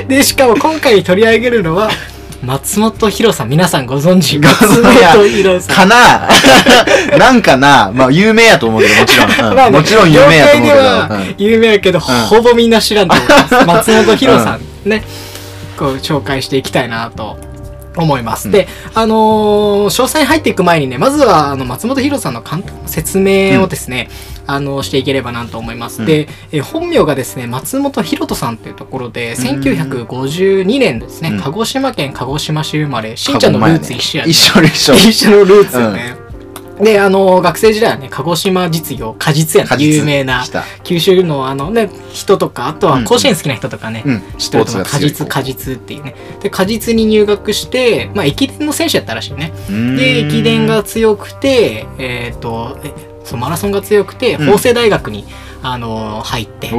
[0.08, 1.90] でしかも今回取り上げるのは
[2.42, 4.38] 松本博さん皆さんご存知？
[4.42, 5.76] ご松本博さん。
[5.76, 6.28] かな？
[7.18, 7.90] なんかな？
[7.94, 9.56] まあ有名やと思うけどもちろん、 うん。
[9.56, 13.54] まあねもちろん有名やと思うけど、有名やけど、ほぼみんな知らんと思います。
[13.66, 15.04] 松本博さんね、
[15.78, 17.38] こう紹介していきたいなと
[17.96, 18.46] 思います。
[18.46, 18.52] うん。
[18.52, 24.08] で、あのー詳細に入っていく前にね、まずはあの松本博さんの簡単な説明をですね、
[24.46, 26.00] あのしていければなと思います。
[26.00, 26.06] うん。
[26.06, 31.40] で、え本名がですね、松本博人さんというところで、1952年ですね、うん。
[31.40, 34.30] 鹿児島県鹿児島市生まれ、しんちゃんのルーツ一緒やね。
[34.30, 36.22] 一緒一緒一緒のルーツよね。
[36.80, 40.44] で、あの、学生時代はね、鹿児島実業、果実やね、果実有名な
[40.82, 44.22] 九州のあのね、人とか、あとは甲子園好きな人とかね、うん。
[44.38, 44.84] 知ってると思う。
[44.84, 46.14] 果実、果実っていうね。
[46.40, 49.52] で、果実に入学して、まあ、駅伝の選手やったらしいね。
[49.68, 54.46] で、駅伝が強くて、えっ、と、えそう、マラソンが強くて、うん。
[54.46, 55.24] 法政大学に、
[55.62, 56.70] あの入って、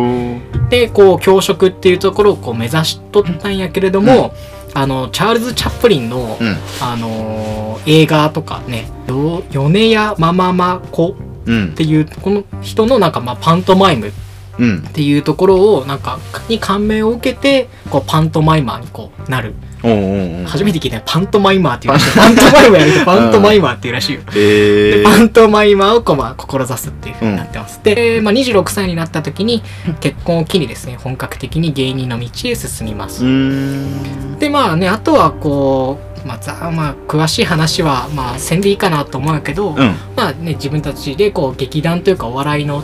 [0.70, 4.34] で、こう、教職っていうところをこう目指しとったんやけれども、
[4.74, 6.58] あの、チャールズ・チャップリンの、うん。
[6.82, 11.68] あのー映画とかね、よ米屋マママ子うん。
[11.68, 14.12] っていう、この人のなんかまあパントマイムっ
[14.60, 19.54] うんていうところをなんかに感銘を受けて、こうパントマイマーにこうなる。
[19.86, 22.16] おうおう初めて聞いたよパントマイマーっていうらしい。
[22.16, 24.22] パントマイマーやるとパントマイマーっていうらしいよ。
[24.32, 27.82] えーでパントマイマーをこう、まあ、志すっていう風になってます。
[27.84, 29.62] で、まあ、26歳になった時に
[30.00, 33.24] 結婚を機にですね、本格的に芸人の道へ進みます
[34.40, 39.78] でまあねあとはこうまあ、ざまあ、詳しい話は、まあ、せんでいいかなと思うけど、うん
[40.16, 42.82] まあね、自分たちでこう劇団というかお笑いの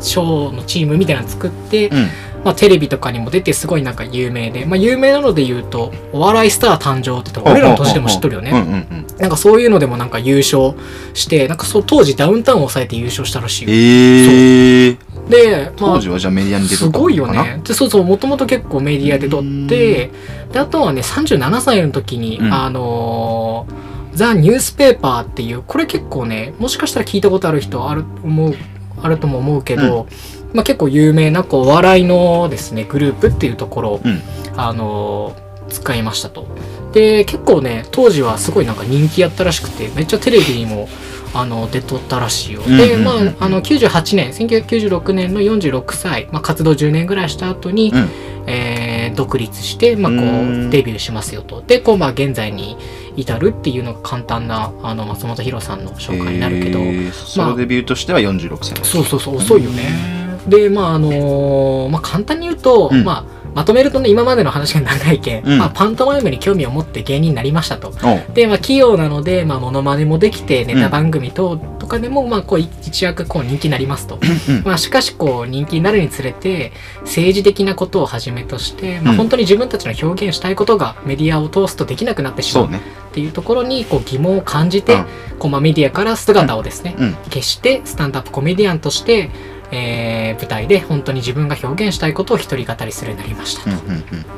[0.00, 2.08] ショーのチームみたいなの作って、うん。
[2.44, 8.86] まあ、テレビとかにも出てすごいなんか有名で、まあ、有名なので言うと「お笑いスター誕生」って言ったら俺らの年でも知っとるよね。
[9.18, 10.74] なんかそういうのでもなんか優勝
[11.12, 13.70] してなんかそう当時ダウンタウンを抑えて優勝したらしいよ。
[13.72, 14.96] ええ
[15.28, 17.60] で、まあ当時はじゃあメディアに出とすごいよね。
[17.64, 20.12] で、そうそう、もともと結構メディアで撮って、
[20.52, 22.54] で、あとはね、37歳の時に、うん。
[22.54, 28.54] あのーザ・ニュースペーパーっていう、これ結構ね、もしかしたら聞いたことある人ある、思う、
[29.02, 30.06] あるとも思うけど、
[30.52, 34.20] まあ結構有名な、こう、お笑いのですね、グループっていうところを、うん
[34.56, 36.46] あのー使いましたと。
[36.92, 40.88] で、結構ね、当時はすごいなんか人気やったらしくて、めっちゃテレビにも、
[41.34, 42.62] あの、出とったらしいよ。
[42.62, 48.08] で、うんうんうんまあ、あの、98年、1996年の46歳、まあ、活動10年ぐらいした後に、うん
[48.46, 51.62] えー独立して、まあ、こうデビューしますよと。
[51.62, 52.76] で、こう、まあ、現在に
[53.16, 57.12] 至るっていうのが簡単な、あの、松本博さんの紹介になるけど、えー。
[57.12, 60.16] ソロデビューとしては46歳そうそうそう、遅いよね。
[60.48, 63.04] で、まあ、あのーまあ、簡単に言うと、うん。
[63.04, 65.58] まあ、まとめるとね、今までの話が長いけん、うん。
[65.58, 67.90] まあ、パントマイムに興味を持って芸人になりましたと。
[68.34, 74.18] で、まあ、器用なので、まあ、モノマネもできて、ネタ番組等とかでも、まあ、こう、一躍、こう、人気になりますと。
[74.48, 79.16] うんまあ、しかし、こう、人気になるにつれて、政治的なことをはじめとして、まあ、うん。
[79.16, 82.80] 本当に自分たちの表現したいことがメディアを通すとできなくなってしまそうっ
[83.14, 85.06] ていうところに、こう、疑問を感じて、うん。
[85.38, 87.16] こう、まあ、メディアから姿をですね、うん。
[87.30, 89.30] 決して、スタンダップコメディアンとして、
[89.72, 93.70] えー舞台で本当に自分が表現したいことを一人語りするようになりましたと。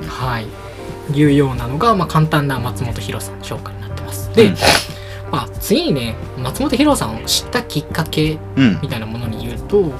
[0.09, 0.47] はい。
[1.13, 4.33] いうようなのが、まあ、簡単な松本博さんの紹介になってます。
[4.35, 4.57] で、うん。
[5.31, 8.79] まあ、次にね、松本博さんを知ったきっかけうん。
[8.83, 9.93] みたいなものに言うと、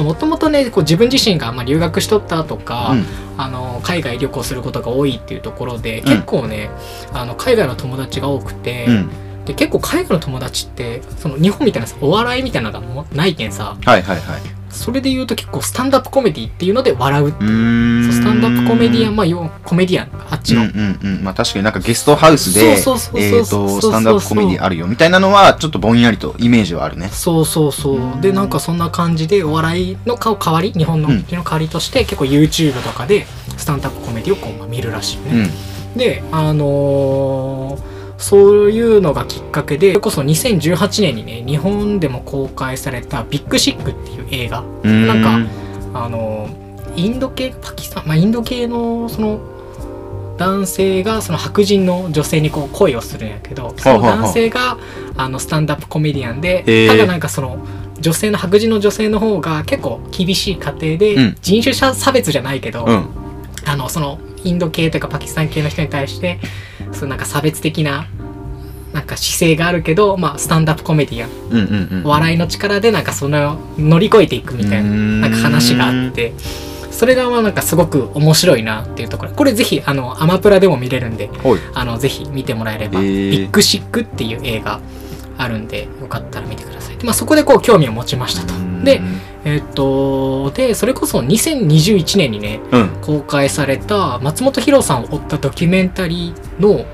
[0.00, 3.04] もともとね、こう自分自身がまあ留学しとったとか、うん。
[3.36, 6.04] あの海外旅行することが多いっていうところで、ん。
[6.04, 6.70] 結構ね、
[7.12, 9.10] あの海外の友達が多くて、うん。
[9.44, 14.40] で結構海外の友達ってその日本みたいなさお笑いみたいなのがないけんさはいはいはい
[14.74, 17.30] それで言うと結構スタンダップコメディっていうので笑うう。
[17.30, 21.24] スタンダップコメディアンまあ要コメディアンあっちの、うんうんうん。
[21.24, 27.08] まあ確かになんかゲストハウスでスタンダップコメディあるよみたいなのはちょっとぼんやりとイメージはあるね。
[27.08, 31.18] そうそうそうでなんかそんな感じでお笑いの顔代わり日本のうん。
[31.18, 35.50] の代わりとして結構 YouTube とかでスタンダップコメディをこうまあ見るらしいよね、
[35.92, 35.98] うん。
[35.98, 44.64] であのーそういうのがきっかけでそれこそ2018年にね日本でも公開された「ビッグシック」っていう映画。
[44.82, 45.06] うん。
[45.06, 45.50] なんか
[45.94, 46.48] あの
[46.96, 49.40] インド系パキスタン、まあ、インド系のその
[50.36, 54.78] 男性がその白人の女性にこう恋をするんやけどその男性が
[55.16, 57.58] あのスタンダップコメディアンでただなんかその
[58.00, 61.36] 女性の白人の女性の方が結構厳しい家庭で、うん。
[61.40, 63.06] 人種差差別じゃないけど、うん。
[63.64, 66.38] あのそのインド系とかパキスタン系の人に対して
[66.92, 68.06] そうなんか差別的な
[68.92, 71.30] なんか姿勢があるけど、まあ、スタンダップコメディアン。
[71.50, 72.06] うんうんうん。
[72.06, 76.32] お笑いの力でなんかその乗り越えていくみたいななんか話があって。
[76.92, 79.32] それがまあなんかすごく面白いなっていうところ。
[79.32, 81.28] これぜひあのアマプラでも見れるんで
[81.74, 83.30] あのぜひ見てもらえれば「へー。
[83.32, 84.78] ビッグシック」っていう映画
[85.36, 86.96] あるんでよかったら見てください。
[86.96, 88.54] で、まあ、そこでこう興味を持ちましたと
[88.84, 89.00] で
[89.44, 92.88] えっとでそれこそ2021年にねうん。
[93.02, 96.86] 公開された松本博さんを追ったドキュメンタリーの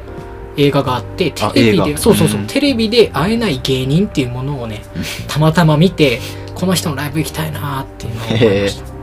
[0.56, 2.46] 映画があってテあレビでそうそうそう、うん。
[2.46, 4.82] テレビで会えない芸人っていうものをね
[5.28, 6.20] たまたま見て
[6.54, 8.99] この人のライブ行きたいなーっていうのを思いました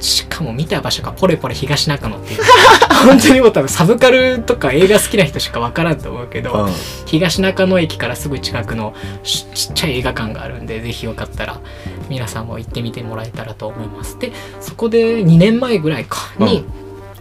[0.00, 2.40] しかも見た場所がポレポレ東中野っていう。
[3.06, 6.72] 本当にもう多分サブカルとか映画好きな人しか分からんと思うけど、うん。
[7.06, 11.60] 東中野駅からすぐ近くのちちっちゃい映画館があるんでぜひよかったら
[12.08, 14.18] 皆さんも行ってみてもらえたらと思います。
[14.18, 16.64] でそこで2年前ぐらいかに、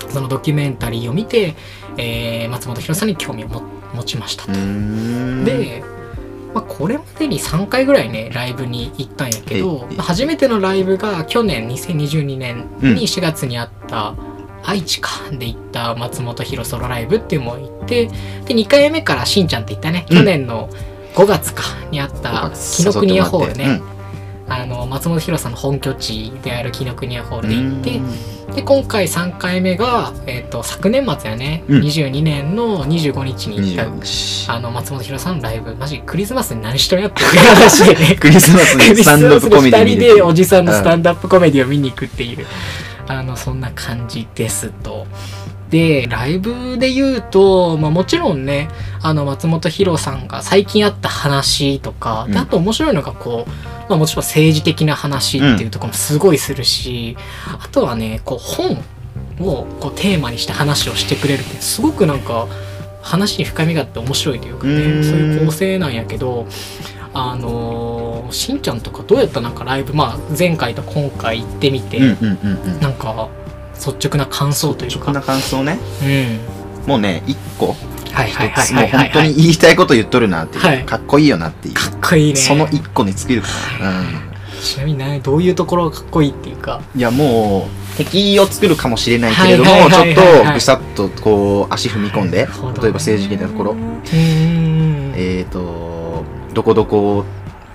[0.09, 1.55] そのドキュメンタリーを見て、
[1.97, 3.61] えー松本博さんに興味をも
[3.93, 5.45] 持ちましたと、うん。
[5.45, 5.83] で、
[6.53, 12.95] まあ、これまでに3回ぐらいねライブに行ったんやけどええまあ初めてのライブが去年2022年うん。
[12.95, 14.15] に4月にあった、
[14.63, 18.13] 愛知かで行った松本博ソロライブっていうのも行ってで
[18.55, 20.17] 2回目からしんちゃんって言ったね、うん。
[20.17, 20.69] 去年の
[21.15, 23.81] 5月かにあった紀ノ国屋ホールね、
[24.49, 27.83] あの松本博さんの本拠地である紀ノ国屋ホールで行っ
[28.49, 31.81] て、で今回3回目が、えっと昨年末やね、うん。
[31.81, 34.49] 22年の25日に行った25日。
[34.49, 38.15] あの松本博さんのライブマジクリスマスに何しとんやっていう話でね。
[38.19, 42.45] クリスマスにスタンドアップコメディ2見人でおじさんのスタンダップコメディを見に行くっていう、
[43.07, 45.05] あのそんな感じですと。
[45.69, 48.69] でライブで言うと、まあ、もちろんね
[49.01, 52.37] あの松本博さんが最近あった話とか、でうん。
[52.39, 53.49] あと面白いのがこう、
[53.89, 57.15] まあ、もちろん政治的な話っていうところもすごいするし、
[57.61, 58.83] あとはねこう本
[59.39, 62.47] をこうテーマにして話をしてくれるってすごくなんか
[63.01, 65.03] 話に深みがあって面白いというかねうん。
[65.03, 66.47] そういう構成なんやけど
[67.13, 72.79] あのーしんちゃんとかどうやったなんかライブまあ前回と今回行ってみて、うんうんうんうん。
[72.79, 73.29] なんか
[73.85, 75.05] 率直な感想というか。
[75.05, 75.79] 直な感想ね。
[76.03, 76.89] うん。
[76.89, 77.75] もうね一個。
[78.11, 78.73] はいはいはい一つ。
[78.73, 80.85] もう本当に言いたいこと言っとるなっていう、はい。
[80.85, 81.73] かっこいいよなっていう。
[81.75, 82.39] かっこいいね。
[82.39, 83.47] その一個に尽きるか
[83.81, 84.05] な、うん。
[84.61, 86.81] ちなみにねどういうところがかっこいいっていうか。
[86.95, 90.15] いやもう敵を作るかもしれないけれども、ちょっ
[90.45, 93.75] とぐさっとこう足踏み込んで、例えば政治的なところ、
[94.13, 97.25] えーとどこどこ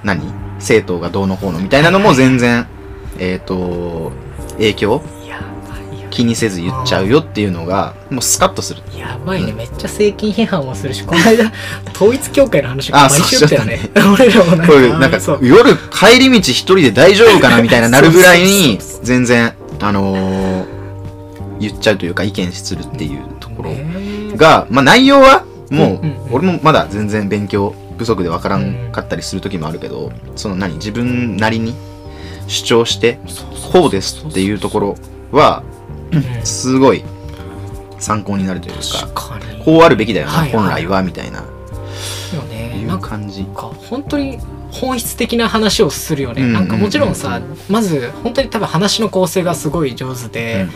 [0.03, 0.21] 何？
[0.57, 2.67] 政党がどうのこうのみたいなのも全然、
[3.19, 4.13] えーと
[4.53, 5.03] 影響
[6.15, 8.83] 気にせず言っちゃうよっていうのがもうスカッとする。
[8.97, 9.57] やばいね、うん。
[9.57, 11.53] めっちゃ政権批判もするしこの間
[11.93, 13.79] 統一教会の話があ毎週だよね。
[13.79, 20.75] し 俺らもなんか夜帰り道一人で大丈夫かなみたいななるぐらいに 全然あのー
[21.61, 26.01] 言っちゃうというか意見するっていうところねが、まあ内容はも
[26.31, 31.75] う、俺もまだ全然勉強不足でわからんかったりする時もあるけど、その何自分なりに
[32.49, 33.19] 主張して
[33.73, 34.97] こうですっていうところ
[35.31, 35.74] はうん
[36.45, 37.05] すごい
[37.99, 39.09] 参考になるというか
[39.65, 40.61] こうあるべきだよな、はいはい。
[40.61, 41.45] 本来はみたいな。
[42.35, 43.47] よねいうなんか感じ。
[43.55, 44.39] 本当に
[44.71, 50.67] 本質的な話をするよね、うんなんかもちろんさまず本当に多分話の構成がすごい上手で、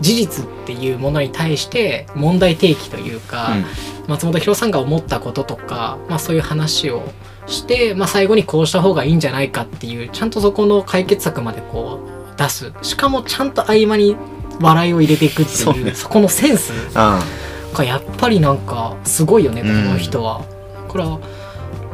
[0.00, 3.50] 事実っていうものに対して問題提起というか、
[4.08, 7.02] 松本博さんが思ったこととか、まあ、そういう話を
[7.46, 12.00] して、まあ、最後にこうした方がいいんじゃないかっていうちゃんとそこの解決策までこ
[12.34, 12.72] う出す。
[12.82, 14.16] しかもちゃんと合間に
[14.60, 16.92] 笑いを入れていくっていうそうそねこのセンスうん。
[17.74, 19.84] がやっぱりなんかすごいよねこうん。
[19.92, 20.42] の人は。
[20.88, 21.20] これはも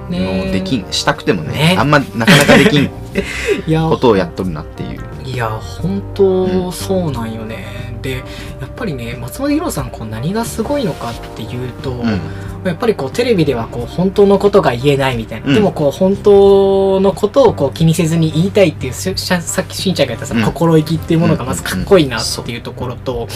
[0.09, 0.87] ねうできん。
[0.91, 1.53] したくてもね。
[1.53, 1.77] ね。
[1.79, 2.91] あんまなかなかできん
[3.67, 5.01] いやことをやっとるなっていう。
[5.25, 12.21] いや本当そうなんよね、でやっぱりね松本博さんこう何がすごいのかっていうと、うん
[12.65, 15.55] やっぱりこうテレビではこう本当のことが言えないみたいな、うん。
[15.55, 20.43] でもこう本当のことをこう気にせずに言いたいっていうさっきしんちゃんが言ったさ、うん。
[20.43, 23.29] 心意気っていうものがまずかっこいいなっていうところと、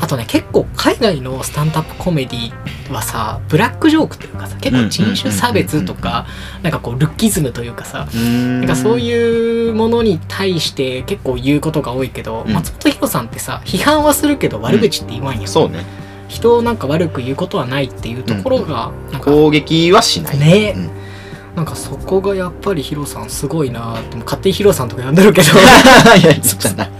[0.00, 6.26] あとね結構海外のスタンダップコメディはさブラックジョークというかさ結構人種差別とか
[6.62, 12.52] なんかこうルッキズムというかさななんかそういうものに対して結構言うことが多いけど、うん。
[12.52, 15.84] 松本博さんってさ批判はするけど悪口って言わんよ、そうね
[16.28, 20.38] 人をなんか悪く言うことはないっていうところがなんか攻撃はしない。
[20.38, 20.74] ね。
[20.76, 20.90] うん。
[21.56, 25.48] なんかそこがやっぱりヒロさんすごいなっても勝手にヒロさんとか呼んでるけど。
[26.20, 26.90] いや言っちゃない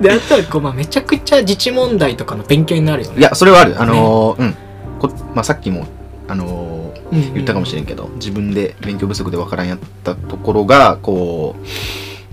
[0.00, 4.54] であとはこう、まあ、めちゃくちゃ自治問題とかの勉強になるよねいやそれはあるあのーうん
[4.98, 5.86] こまあさっきも
[6.28, 11.66] あのーうんうん言ったかもしれんけど自分で勉強不足でわからんやったところがこう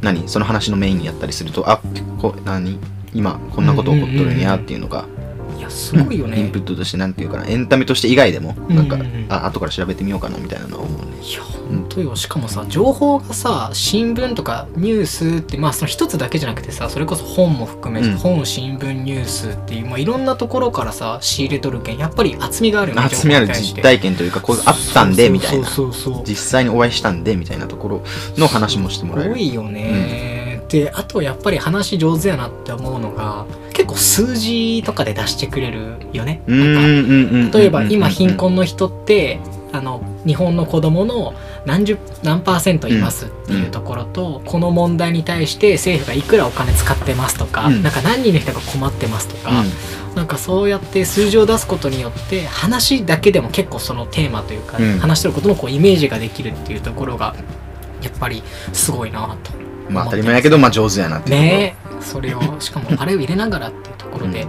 [0.06, 1.80] 何その話のメインにやったりするとあ
[2.22, 2.78] こ何
[3.14, 5.15] 今こんなこと起こっとるんやっていうのがい
[5.66, 9.02] やすごいよね、インプットとしてなんていうかなエンタメとして以外でもなんかうん。
[9.02, 11.18] うんうんあ後から調べてみようかなみたいなのは思うね。
[11.24, 12.16] いや本当よ。
[12.16, 18.18] しかもさ情報がさ新聞とかニュースってまあその一つだけじゃなくてさそれこそ本も含めて、うん。
[18.18, 25.66] 本新聞ニュースっていう、まあ、いろんなところからさ仕入れとるけんやっぱり厚みがあるよね厚みある実体験というかこうあったんでみたいな。
[25.66, 26.24] そうそうそうそう。
[26.28, 28.04] 実際にお会いしたんでみたいなところ
[28.38, 29.34] の話もしてもらえる。
[29.34, 33.48] 多いよね、であとやっぱり話上手やなって思うのが
[33.96, 36.42] 数字とかで出してくれるよね。
[36.48, 39.40] うんうんなんかうんうん例えば今貧困の人って
[39.72, 41.34] あの日本の子供の
[41.66, 47.84] 何十何パーセントいますっていうところと、この問題に対して政府がいくらお金使ってますとか、うん。
[47.84, 49.64] なんか何人の人が困ってますとか、
[50.16, 55.00] なんかそうやって数字を出すことによって話だけでも結構そのテーマというか、うん。
[55.00, 57.36] 話してることのこうイメージができるっていうところが
[58.06, 59.52] やっぱりすごいなと
[59.90, 61.76] うんまあ当たり前やけどまあ上手やなっていうね
[62.06, 64.48] それをしかもあれを入れながらっていうところで、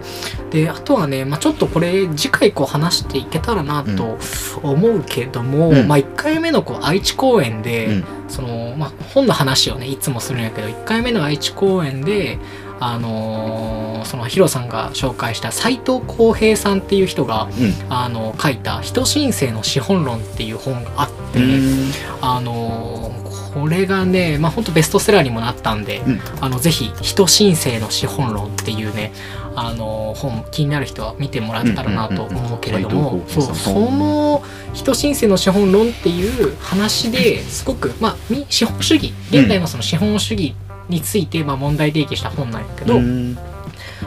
[0.50, 4.18] であとはね、まあ、ちょっとこれ次回こう話していけたらなと
[4.62, 5.88] 思うけども、うん。
[5.88, 8.04] まあ、1回目のこう愛知公演で、うん。
[8.28, 12.38] そのまあ、本の話をねいつもするんやけど1回目の愛知公演で
[12.80, 17.48] あのーそのヒロさんが紹介した斎藤浩平さんっていう人が、
[17.88, 21.90] あの書いた「人申請の資本論」っていう本があって、うん。
[22.20, 23.25] あのー
[23.56, 26.20] これがね、まあ、本当ベストセラーにもなったんで、うん。
[26.42, 29.12] あのぜひ「人申請の資本論」っていうね、
[29.54, 33.40] あのー本気になる人は見てもらったらなと思うけれどもそ
[33.72, 34.42] の
[34.72, 40.54] 「人申請の資本論」っていう話ですごく、まあ、み資本主義現代のその資本主義
[40.88, 43.34] について、まあ、問題提起した本なんやけど、うん。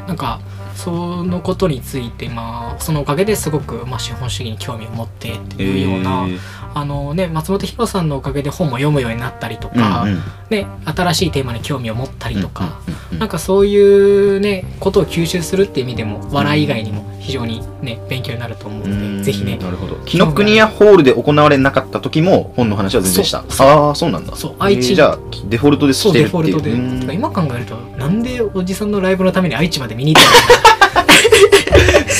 [0.07, 0.39] なんか
[0.75, 6.39] そのことについてまあそのおかげですごく、まあ、資本主義に興味を持ってっていうような、えー
[6.73, 10.21] あのね松本博さんのおかげで本も読むようになったりとか、うんうん。
[10.49, 19.23] ね、新しいテーマに興味を持ったりとか、うんうんうんなんかそういうねことを吸収するっていう意味でも笑い以外にも非常にね勉強になると思うので、うん。
[19.23, 19.95] ぜひねなるほど。
[20.05, 23.43] 紀ノ国屋ホールで行われなかった時も本の話は全然した。
[23.49, 24.35] そうああそうなんだ。
[24.35, 26.43] そう愛知えーじゃあデフォルトでそうしてるっていう。
[26.43, 27.13] デフォルトで。
[27.13, 30.29] 今考えるとなんでおじさんのライブのために愛知まで見に行った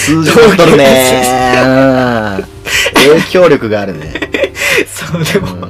[0.10, 1.24] 数字取るね
[1.64, 2.59] うん
[3.10, 4.30] 影響力があるね。
[4.80, 5.68] の そうでも、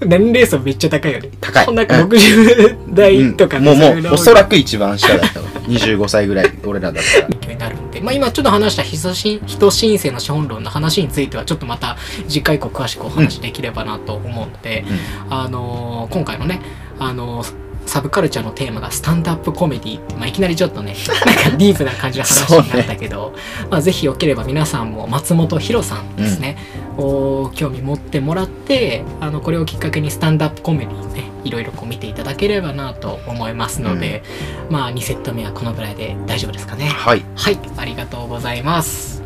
[0.00, 0.08] うん。
[0.08, 1.30] 年齢層めっちゃ高いよね。
[1.40, 1.72] 高い。
[1.74, 2.08] なんかうん。
[2.08, 3.64] 60代とかうん。
[3.64, 7.28] もうもうおそらくく一番下だったわ25歳ぐらい俺らだったら。
[7.52, 11.96] になるんで、まあ、今ちょっと話した人し人申請の資本論の話についてはちょっとまた
[12.28, 14.84] 次回以降詳しくお話できればなと思うので、
[15.30, 16.60] あのー今回のね、
[16.98, 17.65] あのー
[17.96, 20.94] サブカルチャーのテーマがスタンドアップコメディって、まあ、いきなりちょっとね、
[21.24, 23.34] なんかディープな感じの話になったけど、
[23.70, 26.58] まあ、ぜひよければ皆さんも松本博さんですね、
[26.98, 34.22] を興味持ってもらって、あの、これをきっかけにスタンドアップコメディね、いろいろこう見ていただければなと思いますので、
[34.68, 36.88] まあ、2セット目はこのぐらいで大丈夫ですかね。
[36.88, 39.22] はいはい、ありがとうございます。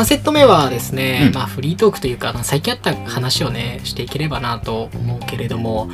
[0.00, 1.34] 3セット目はですね、うん。
[1.34, 5.90] まあ、フリートークというか最近あった話をねしていければなと思うけれども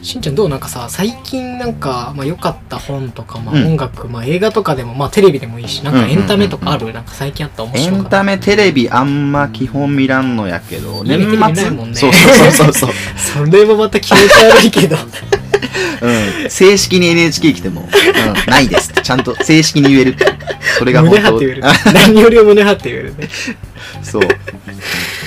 [0.00, 0.48] しんちゃんどう？
[0.48, 3.66] なんかさ最近なんかまあ、良かった本とか、まあ、うん。
[3.72, 8.08] 音楽、まあ、映画とかでも、まあ、テレビでもいいしなんかエンタメとかある、なんか最近あった面エ白かった。
[8.08, 11.94] ンタメテレビあんま基本見らんのやけど家にテレビないもんね。
[11.96, 14.96] そうそうそうそう、 それもまた気持ち悪いけど
[16.00, 19.02] うん、正式に NHK 来ても、うん、ないですって。
[19.02, 20.16] ちゃんと正式に言える。
[20.78, 21.16] それが本当。
[21.16, 21.62] 胸張って言える。
[21.92, 23.28] 何よりも胸張って言えるね。
[24.02, 24.22] そう。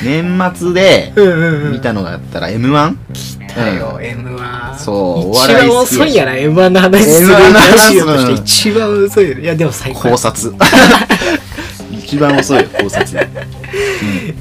[0.04, 1.72] 年末でうんうんうん。
[1.74, 2.96] 見たのがあったら M1
[3.56, 5.96] だよ、M1 そうお一番笑い好きやし。
[5.96, 8.32] 遅いやな M1 の話する M1 の話ラジオとして。
[8.32, 9.42] うん一番遅いよね。
[9.42, 10.10] いやでも最高。
[10.10, 10.54] 考察。
[11.92, 13.30] 一番遅いよ考察、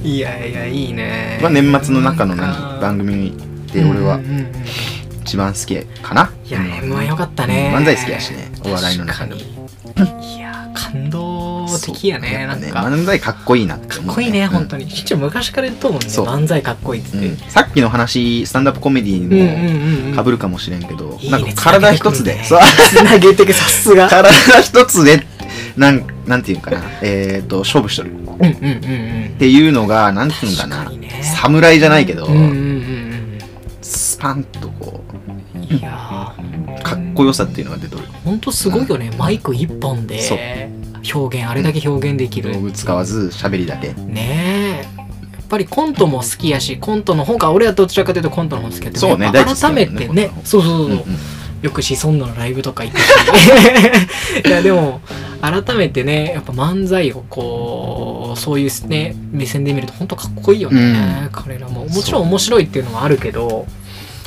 [0.02, 0.06] うん。
[0.06, 1.38] いやいやいいね。
[1.42, 3.36] まあ、年末の中の何か番組
[3.72, 4.16] で俺は。
[4.16, 4.99] うんうんうん
[5.30, 6.32] 一番好きかな。
[6.44, 7.72] いや M1 よかったね。
[7.72, 8.50] 漫才好きやしね。
[8.64, 9.40] お笑いの中でも
[10.20, 12.82] いや感動的やねやっなんか。
[12.82, 14.90] ぱね漫才かっこいいなって思うかっこいいね、本当に、に。
[14.90, 16.08] しんちゃん昔から言っとうもんね。
[16.08, 16.26] そう。
[16.26, 17.16] 漫才かっこいいって。
[17.16, 17.36] うん。
[17.48, 20.16] さっきの話スタンダップコメディうんうんにもうんうん。
[20.16, 22.50] かぶるかもしれんけど、いいねなんか体一つで、つ
[23.04, 24.08] なげてく、さすが。
[24.08, 25.24] 体一つで
[25.76, 26.82] なんなんていうんかな。
[27.02, 28.10] えっ、と勝負しとる。
[28.10, 29.36] っうんうんうんうん。
[29.38, 30.90] ていうのがなんていうんかな。
[30.90, 31.22] ね。
[31.22, 33.10] 侍じゃないけど、うんうんうん
[33.82, 35.09] スパンとこうん。
[35.70, 36.34] いや
[36.80, 38.04] うかっこよさっていうのが出とる。
[38.04, 39.10] ー、ほんとすごいよね。
[39.16, 40.20] マイク一本で
[41.14, 42.52] 表現、あれだけ表現できる。
[42.52, 43.92] 道具使わず喋りだけ。
[43.92, 45.00] ねえ。
[45.00, 45.02] や
[45.42, 48.98] っぱりコントも好きやし、コントの方が、俺はどちらかというとコントの方好きやって。
[48.98, 50.30] そうね改めてね。
[50.44, 50.86] そうそうそう。
[50.86, 50.88] う。
[50.88, 51.04] んうん
[51.62, 53.50] よくシソンヌのライブとか行ったし
[54.48, 55.00] いやでも
[55.42, 61.84] 改めてねやっぱ漫才をこうそういうね目線で見ると本当かっこいいよね、彼らも。
[61.84, 63.66] もちろん面白いっていうのはあるけど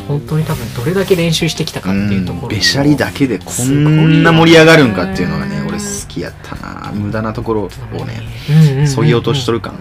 [0.08, 6.92] 本当に多分どれだけ練習してきたかっていうところうんべしゃりだけでこんな盛り上がるんかっていうのがね俺好きやったな。
[6.94, 9.80] 無駄なところをねそぎ落としとるる感。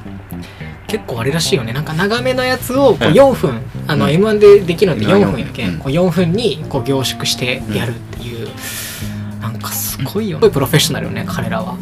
[0.86, 1.72] 結構あれらしいよね。
[1.72, 3.12] なんか長めのやつをこううん。
[3.12, 4.12] 4分、あのうん。
[4.12, 5.40] m 1でできるのって4分。
[5.40, 8.48] やけん、うんこう4分にこう凝縮してやるっていう、
[9.42, 11.76] なんかすごいよすごいプロフェッショナルよね彼らは。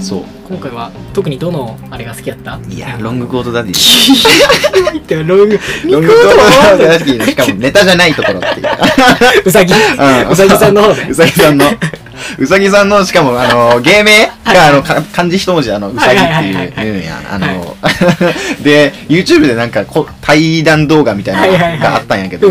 [0.00, 0.24] そう。
[0.48, 2.58] 今回は特にどのあれが好きやった？
[2.68, 3.74] いやロングコートダディ。
[4.84, 5.58] 入ってるロング。
[5.90, 7.24] ロングコートダディ。
[7.24, 8.66] しかもネタじゃないところっていう。
[9.46, 9.76] うさぎ、ん。
[10.30, 11.06] うさぎさんの方ね。
[11.10, 11.64] うさぎさんの。
[12.38, 14.30] うさぎさんのしかもあの芸名？
[14.44, 17.20] があのか漢字一文字あのうさぎってはいう言うんや。
[17.30, 17.76] あの
[18.62, 22.48] で YouTube でなんかこ対談動画みたいなのがあったんやけど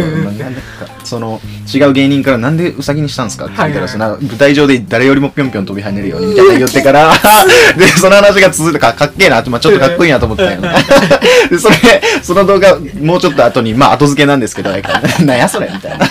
[1.04, 1.39] その
[1.74, 3.46] 違う芸人からなんでうさぎにしたんですか？
[3.46, 7.14] って聞いたらその舞台上で誰よりもぴょんぴょん飛び跳ねるようにみたいな言ってから
[7.78, 9.42] でその話が続いてかかっけえな。
[9.48, 10.58] まあちょっとかっこいいなと思ったんや
[11.50, 11.76] でそれ
[12.22, 14.70] その動画もうちょっと後にまあ後付けなんですけど
[15.26, 16.06] なんやそれみたいな。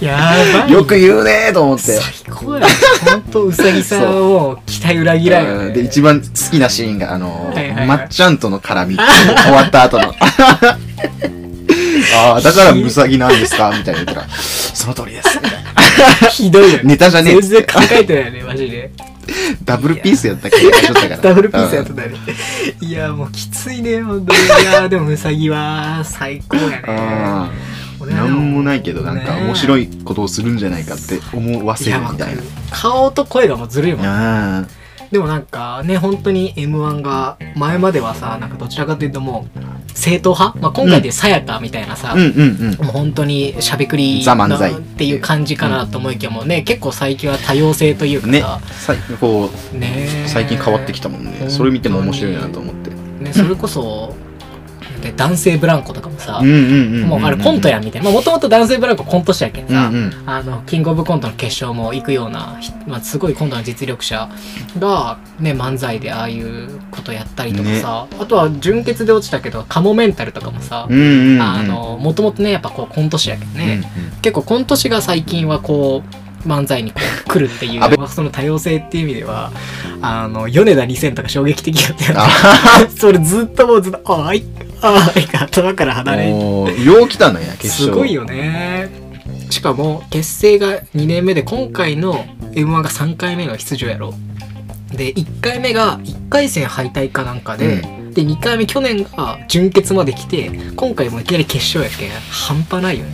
[0.00, 0.32] や
[0.62, 0.72] ばい。
[0.72, 1.92] よく言うねーと思って。
[1.92, 2.66] 最高やね
[3.10, 4.00] ほんとうさぎさん
[4.34, 5.64] はもう期待裏切らんよね。
[5.66, 5.72] うん。
[5.74, 7.86] で一番好きなシーンがあのはいはいはい。
[7.86, 8.96] まっちゃんとの絡み。
[8.96, 10.14] 終わった後の。
[12.16, 13.72] ああだからうさぎなんですか？
[13.76, 15.38] みたいな言ったらその通りです。
[15.42, 15.52] みたい
[16.22, 16.80] なひどいよね。
[16.84, 18.90] ネタじゃねえ全然考えてないよねマジで。
[19.64, 20.56] ダブルピースやったっけ？
[21.20, 22.08] ダブルピースやっうんたね。
[22.80, 24.38] いやもうきついねほんとに。
[24.62, 26.82] いやでもうさぎは最高やね
[28.12, 32.42] 俺はなんもないけどなんか面白いことをするんじゃないかって思わせるみたいな。
[32.70, 34.66] 顔と声がもうずるいもんあ
[35.10, 39.58] でもなんかね本当に m 1が前まではさなんかどちらかというともう
[39.94, 42.84] 正統派、まあ、今回でさやかみたいなさ、ーうんうんうん。
[42.84, 44.72] もう本当にしゃべくりザ漫才。
[44.72, 51.48] っていう感じかなと思いきやもうね結構最近は多様性というかねさ、さいこうね最近変わってきたもんね。
[51.48, 52.90] それ見ても面白いなと思って。
[53.24, 54.14] ねそれこそ
[55.00, 58.10] で男性ブランコとかもさ、もうあれコントやんみたいな。
[58.10, 60.12] もともと男性ブランココント師やけんうんさ、うん。
[60.26, 64.28] あのキングオブコントの決勝も行くような、ひまあ、すごいコントの実力者
[64.78, 74.10] が、ね、漫才でああいうことやったりとかさ、あとは純潔で落ちたけどカモメンタルとかもさ、もともとねやっぱこうコント師やけんね、うんうん。
[74.20, 79.50] 結構コント師が最近はこう漫才に来るっていうまあその多様性っていう意味では
[80.00, 82.16] あの米田2000とか衝撃的だったよね。
[82.20, 84.44] あ それずっともうずっと「ああい
[84.82, 88.88] ああい」が頭から離れんもうよう来たのや決勝すごいよね。
[89.50, 92.24] しかも結成が2年目で今回の
[92.54, 94.14] m 1が3回目の出場やろ。
[94.92, 103.12] で1回目が1回戦敗退かなんかで、で2回目去年が準決まで来て今回もいきなり決勝やけん半端ないよね。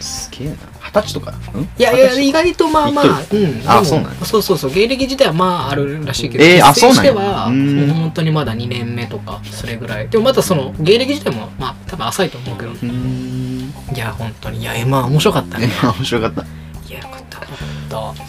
[0.00, 0.54] すげえな
[0.94, 1.34] 二十歳とかん？
[1.78, 4.24] いやいや意外とまあまあうんあそうなんや。
[4.24, 7.14] そうそうそう芸歴自体はまああるらしいけど、えーあそうなんや。
[7.14, 7.86] はうん。
[7.88, 10.08] もう本当にまだ2年目とかそれぐらい。
[10.08, 12.72] でもまだその芸歴自体もまあ多分浅いと思うけど。
[12.72, 13.72] うーん。
[13.94, 14.60] いや本当に。
[14.60, 15.68] いや M 1面白かったね。
[15.82, 16.42] え面白かった。
[16.42, 16.44] い
[16.90, 18.24] やよかったよかった。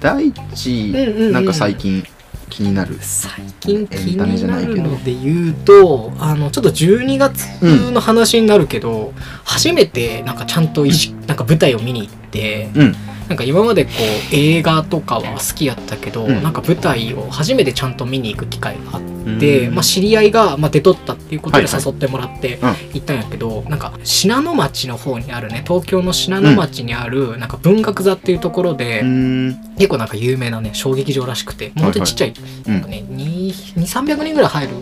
[0.00, 1.32] 第一うんうんうん。
[1.32, 2.04] なんか最近
[2.48, 2.96] 気になる。
[3.00, 7.46] 最近気になゃないけどるので言うとあのちょっと12月
[7.92, 9.12] の話になるけど、
[9.44, 12.96] 初めてなんかちゃんと意識なんか舞台を見に行って、うん
[13.28, 13.90] なんか今までこ
[14.32, 16.42] う映画とかは好きやったけど、うん。
[16.42, 19.74] なんか舞台を初めてちゃんと見に行く機会があって、うん。
[19.74, 21.82] まあ、知り合いが、まあ、出とったっていうことではいはい。
[21.84, 22.68] 誘ってもらってうん。
[22.94, 29.06] 行ったんやけど、なんか信濃町の方にあるね東京の信濃町にあるなんか文学座っていうところで、うー
[29.50, 29.74] ん。
[29.76, 32.32] 結構なんか有名なね小劇場らしくてもう本当にちっちゃい、
[32.66, 32.82] うんなん。
[32.82, 34.74] かね2300人ぐらい入る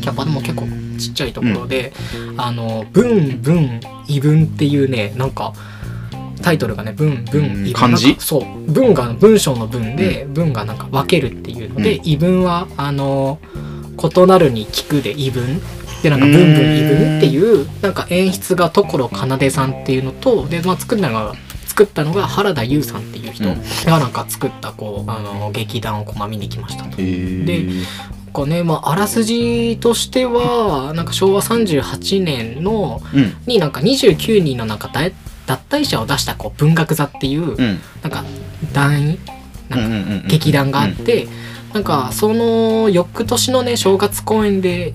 [0.00, 0.66] キャパでも結構
[0.98, 1.92] ちっちゃいところで
[2.36, 5.52] 「あの文文異文」っていうねなんか
[6.40, 8.08] タイトルがね文文漢字？
[8.08, 13.38] なんかそう文が文章の文で、文がなんか分けるっていうので、う異文はあの
[13.98, 15.60] 異なるに聞くで異文
[16.02, 21.34] でなんか文文異文っていうなんか演出が所奏さんっていうのとで、まあ、作ったのが
[21.66, 23.62] 作ったのが原田優さんっていう人うん。
[23.84, 26.96] がなんか作ったこうあの劇団をこうまあ見に来ましたと。
[26.98, 27.44] えー。
[27.44, 27.66] で
[28.32, 33.36] こうねまあ、あらすじとしてはなんか昭和38年のうん。
[33.46, 34.88] になんか29人のなんか
[35.48, 37.80] 脱脱退者を出したこう文学座っていううん。
[38.02, 38.24] なんか
[38.72, 39.18] 団員
[39.68, 41.26] なんかうんうんうんうん劇団があって、
[41.72, 44.94] なんかその翌年のね正月公演で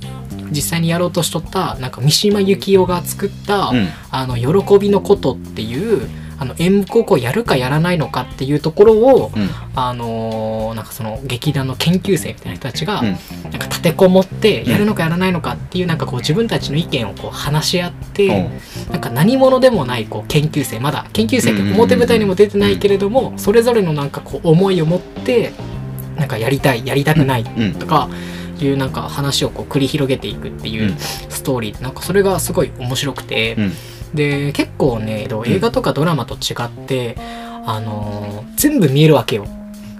[0.51, 3.87] 実際にやろうとしとったなんか三島由紀夫が作った「うん。
[4.11, 6.07] あの喜びのこと」っていう
[6.39, 9.49] あの演目をこうやるかやらないのかっていうところを、うん。
[9.75, 13.05] あのーなんかその劇団の研究生みたいな人たちが、うん。
[13.05, 13.17] なん
[13.59, 18.49] か立てこもってやるのかやらないのかっていうなんかこう自分たちの意見をこう話し合って、
[18.91, 25.53] なんか何者でもないこう研究生まだ研究生ってうんうんうん表舞台にも出てないけれどもそれぞれのなんかこう思いを持って
[26.17, 27.75] なんかやりたいやりたくないうん。
[27.75, 28.09] とか
[28.59, 30.97] いうなんか話をこう繰り広げていくっていううん。
[30.97, 31.81] ストーリー。
[31.81, 33.71] なんかそれがすごい面白くて、うん
[34.13, 37.17] で結構ね映画とかドラマと違って、
[37.65, 39.45] あのー全部見えるわけよ。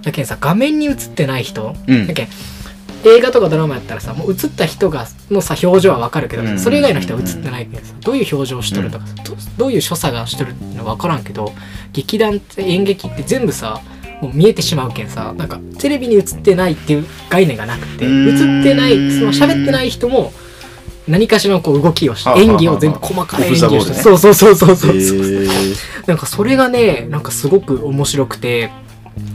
[0.02, 2.06] だけどさ画面に映ってない人うん。
[2.06, 2.28] だけん
[3.06, 11.52] 映画とかドラマやったらさもう映った人がのさ表情はわかるけどそれ以外の人は映ってないけどさどういう表情しとるとかさどどういう所作がしとるってのは分からんけど
[11.92, 13.82] 劇団って演劇って全部さ
[14.22, 18.28] もう見えてしまうけんさなんかテレビに映ってないっていう概念がなくてうん。
[18.28, 20.32] 映ってないその喋ってない人も
[21.06, 25.76] 何かしらのこう動きをして演技を全部細かい演技をして、そうそうそうそうそう、えー。
[26.06, 28.70] なんかそれがねなんかすごく面白くて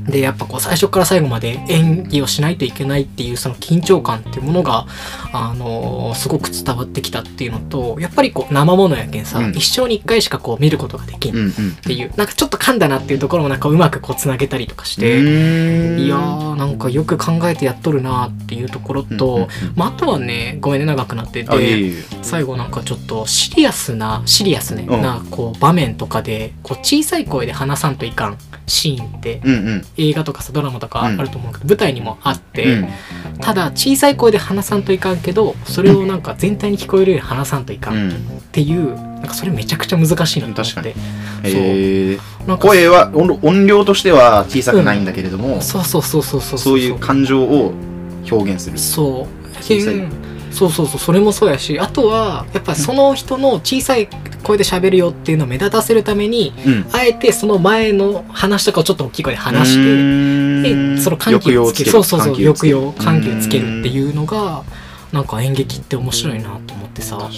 [0.08, 4.88] でやっぱこう最初から最後まで演技をしないといけないっていうその緊張感っていうものが、
[5.32, 9.52] あのーすごく伝わってきたっていうのとやっぱりこう生ものやけんさ、うん。
[9.52, 19.50] 一生に一回しかこう見ることができんっうんうんていう、なんかちょっと噛んだなっていうところもなんかうまくこうつなげたりとかして、いやーなんかよく考えてやっとるなっていうところと、うんうんうん。
[19.76, 25.02] まあ、あとはねごめんね長くなってて最後なんかちょっとシリアスなシリアスね、うん。
[25.02, 31.18] なこう場面とかでこう小さい声で話さんといかんシーンってうんうん映画とかさドラマとかあうん。
[31.18, 32.88] ると思うけど、舞台にもあって、うん。
[33.42, 38.08] ただ小さい声で話さんといかんけどそれをなんか全体に聞こえるように話さんといかうん。
[38.10, 38.16] んっ
[38.52, 40.94] ていう、なんかそれめちゃくちゃ難しいなと思って。
[40.94, 40.96] 確
[41.44, 42.18] え
[42.60, 46.80] 声は音音量としては小さくないんだけれどもそうそうそうそうそうそう。
[46.80, 47.74] いう感情を
[48.30, 48.78] 表現する。
[48.78, 49.40] そう。
[50.52, 51.00] そうそうそう。
[51.00, 54.10] それもそうやしあとはやっぱその人の小さい
[54.44, 56.86] 声で喋るよっていうのを目立たせるためにうん。
[56.92, 61.92] あえてその前の話とかをちょっと大きい声で話しててでその緩急をつける。
[61.92, 64.64] そうそうそう抑揚緩急つけるってういうのが
[65.12, 67.30] なんか演劇って面白いなと思ってさ。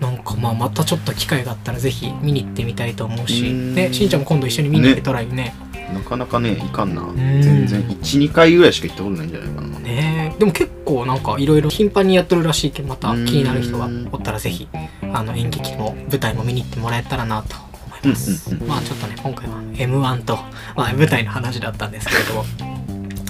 [0.00, 3.48] なんかまあまたちょっと機会があったらぜひ見に行ってみたいと思うし。
[3.48, 3.74] うん。
[3.74, 5.54] ねしんちゃんも今度一緒に見に行けたらいいね。
[5.69, 7.02] になかなかね、いかんな。
[7.02, 9.70] ん全然、1、2回ぐらいしか行ったことないんじゃないかな。
[9.90, 14.68] ねでも結構なんかいろいろ頻繁にやってるらしいけどまた気になる人がおったらぜひ
[15.12, 20.36] あの演劇も舞台も見に行ってもらえたらなと思います、まあちょっとね今回は m 1と、
[20.76, 22.44] まあ、舞台の話だったんですけれども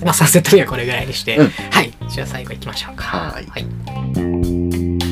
[0.04, 1.48] まあさせとにはこれぐらいにして、うん。
[1.48, 1.92] はい。
[2.08, 3.04] じゃあ最後行きましょうか。
[3.04, 5.09] はい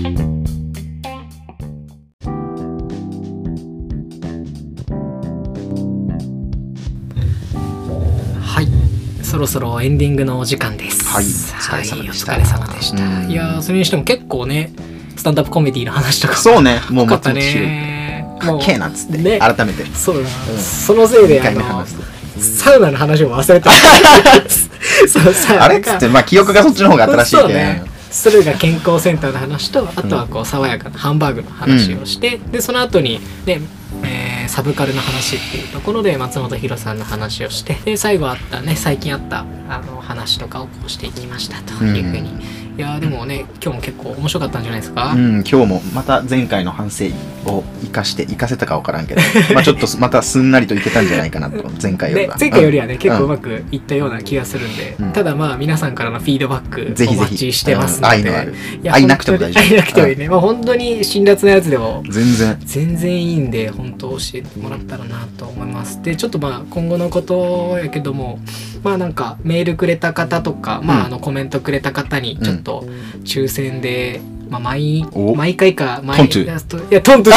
[9.29, 11.05] そろそろエンディングのお時間です。
[11.05, 12.33] はいお疲れ様でした。
[12.33, 13.05] はいお疲れ様でした。
[13.05, 13.31] うん。
[13.31, 14.73] いやーそれにしても結構ね
[15.17, 18.27] スタンダップコメディの話とかそうね、もう多かったね。
[18.41, 19.39] かっけえなっつって、ね。
[19.39, 19.85] 改めて。
[19.85, 20.59] そうだな、うん。
[20.59, 21.87] そのせいで2回目あの。
[22.41, 23.71] サウナの話を忘れてた。
[25.07, 27.83] そうさあれっつって、まあ記憶がそっちの方が新しいけね。
[28.11, 33.61] 駿河健康センターの話とあとはこう爽やかなハンバーグの話をして、でその後にね、
[34.03, 42.33] えーサブカルの話っていうところで松本博さんの話をしてで最後あったね最近あったあの話とかをこうしていきましたというふうに、
[42.79, 47.07] いやーでもね今日も結構面白かったんじゃないですか、うん、今日もまた前回の反省
[47.45, 49.21] を生かして、生かせたかわからんけど、
[49.55, 52.37] まあちょっとまたすんなりといけたんじゃないかなと、前回よりは。
[52.37, 55.13] で前回よりはね、うん結構うまくいったような気がするんで、うん。
[55.13, 57.17] ただまあ皆さんからのフィードバックぜひぜひ。
[57.17, 58.55] お待ちしてますので、うん愛のある。
[58.83, 59.65] いや愛なくても大丈夫。
[59.65, 62.57] 愛なくてもいいね、まあ本当に辛辣なやつでも全然。
[62.65, 66.01] 全然いいんで本当教えてもらったらなと思います。
[66.03, 68.39] でちょっとまあ今後のことやけども
[68.83, 71.01] まあなんかメールくれた方とか、まうん。
[71.03, 72.85] ああのコメントくれた方にちょっと
[73.25, 75.35] 抽選で、まあ毎お？
[75.35, 76.91] 毎回か毎トントゥ？
[76.91, 77.35] いやトントゥ。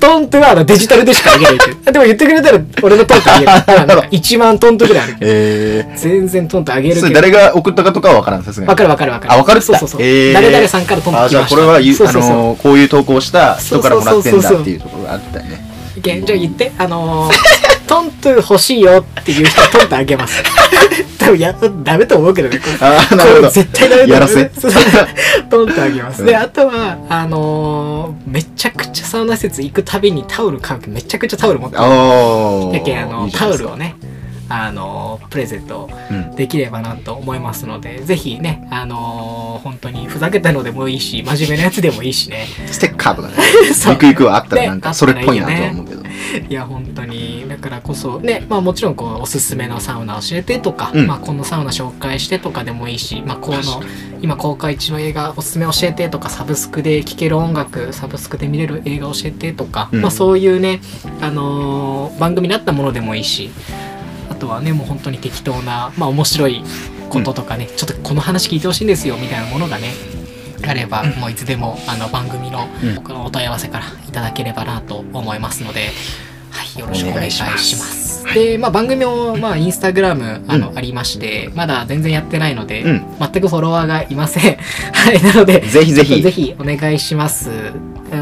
[0.00, 0.40] トントゥ。
[0.42, 3.52] はあのデジタルでしかあげないけどでも言ってくれたら俺のトントゥあげる。
[4.02, 5.30] か1万トントゥぐらいあるけど。
[5.32, 7.14] え全然トントゥあげー、るけど。
[7.14, 8.68] 誰が送ったかとかはわからん、さすがに。
[8.68, 9.32] わかるわかるわかる。
[9.32, 10.32] あ、わかるそうそうそう、えー。
[10.32, 12.30] 誰々さんからトントゥあ、じゃあ来ましたこれはゆ、そうそうそう。
[12.30, 15.72] あのーこういう投稿した人からもらってんだっていうところがあったよね。
[16.02, 17.34] じゃあ言って、あのー、
[17.92, 20.42] トントゥ欲しいよっていう人はトントゥあげます。
[21.20, 22.58] 多分や、ダメと思うけどね。
[22.80, 26.22] あーなるほど絶対ダメだやらせトントゥあげます。
[26.22, 31.82] うんで、あとは、あのー、めちゃくちゃサウナ施設行くたびにタオル買うめちゃくちゃタオル持ってる。
[31.82, 32.76] おー。
[32.76, 33.94] やけん、あの、タオルをね、
[34.52, 36.36] あのー、プレゼントうん。
[36.36, 42.46] できればなと思いますので、ぜひね、あのー、本当にふざけたのでもいいし、真面目なやつでもいいしね。
[42.66, 43.34] ステッカーとかね。
[43.88, 46.02] ゆくゆくはあったらなんねか、それっぽいなとは思うけど。
[46.48, 53.60] いや本当にだからこそねまあもちろんこうおすすめのサウナ教えてとか、うんまあこのサウナ紹介してとかでもいいしまあこの
[54.20, 60.80] 今公開中の映画おすすめ教えてとかサブスクで聴ける音楽サブスクで見れる映画教えてとか、うんまあそういうね
[61.20, 63.50] あのー番組になったものでもいいし
[63.90, 63.91] あ
[64.42, 66.64] とはねもう本当に適当なまあ面白い
[67.08, 69.92] こととかね、ちょっとこの話聞いてほしいんですよみたいなものがね
[70.66, 72.94] あれば、もういつでもあの番組のうん。
[72.96, 75.90] 僕のお問い合わせからいただければなと思いますので、
[76.50, 78.24] はい、よろしくお願いします。
[78.34, 80.78] で、まあ、番組も、まあ、インスタグラムあの、うん。
[80.78, 83.04] ありまして、まだ全然やってないので、うん。
[83.18, 84.56] 全くフォロワーがいません。
[84.94, 86.22] はい、なので、ぜひぜひ。
[86.22, 87.50] ぜひお願いします。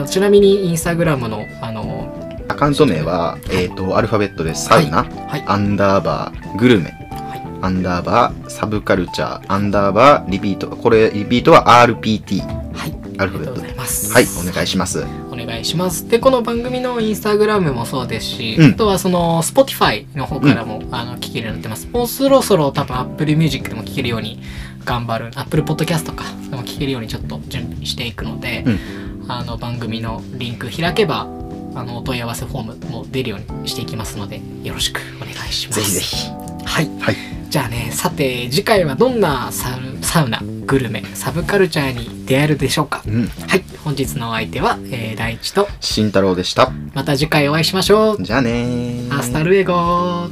[0.09, 2.20] ちなみに、インスタグラムの、あの、
[2.61, 10.69] アカウント名は、えっ、と、アルファベットでサウナ、はい、アンダーバー、グルメ、はい、アンダーバー、サブカルチャー、アンダーバー、リピート。
[10.69, 12.43] これ、リピートは RPT。
[12.75, 14.13] はい、アルファベットありがとうございます。
[14.13, 15.07] はい、お願いします。
[15.31, 16.07] お願いします。
[16.07, 21.89] で、この番組のインスタグラムもそうですし、うんあとはその Spotify の方からも、あの聞けるようになってます。
[21.91, 24.39] もうそろそろ多分 Apple Music でも聞けるように
[24.85, 25.31] 頑張る。
[25.35, 28.79] Apple Podcast とかでも聞けるようにちょっと準備していくので、うん
[29.29, 31.29] あの番組のリンク開けば、
[31.75, 35.81] あのお問い合わせフォームも出るようにしていきますので、よろしくお願いします。
[35.81, 36.29] ぜひぜひ。
[36.65, 36.91] はい。
[37.01, 37.17] はい。
[37.49, 43.03] じゃあね、さて次回はどんなサウサウナ、グルメ、サブカルチャーに出会えるでしょうか？
[43.07, 43.27] うん。
[43.27, 43.65] はい。
[43.85, 46.71] 本日のお相手は、えー、大地と慎太郎でした。
[46.95, 48.23] また次回お会いしましょう。
[48.23, 49.19] じゃあねー。
[49.19, 50.29] Hasta luego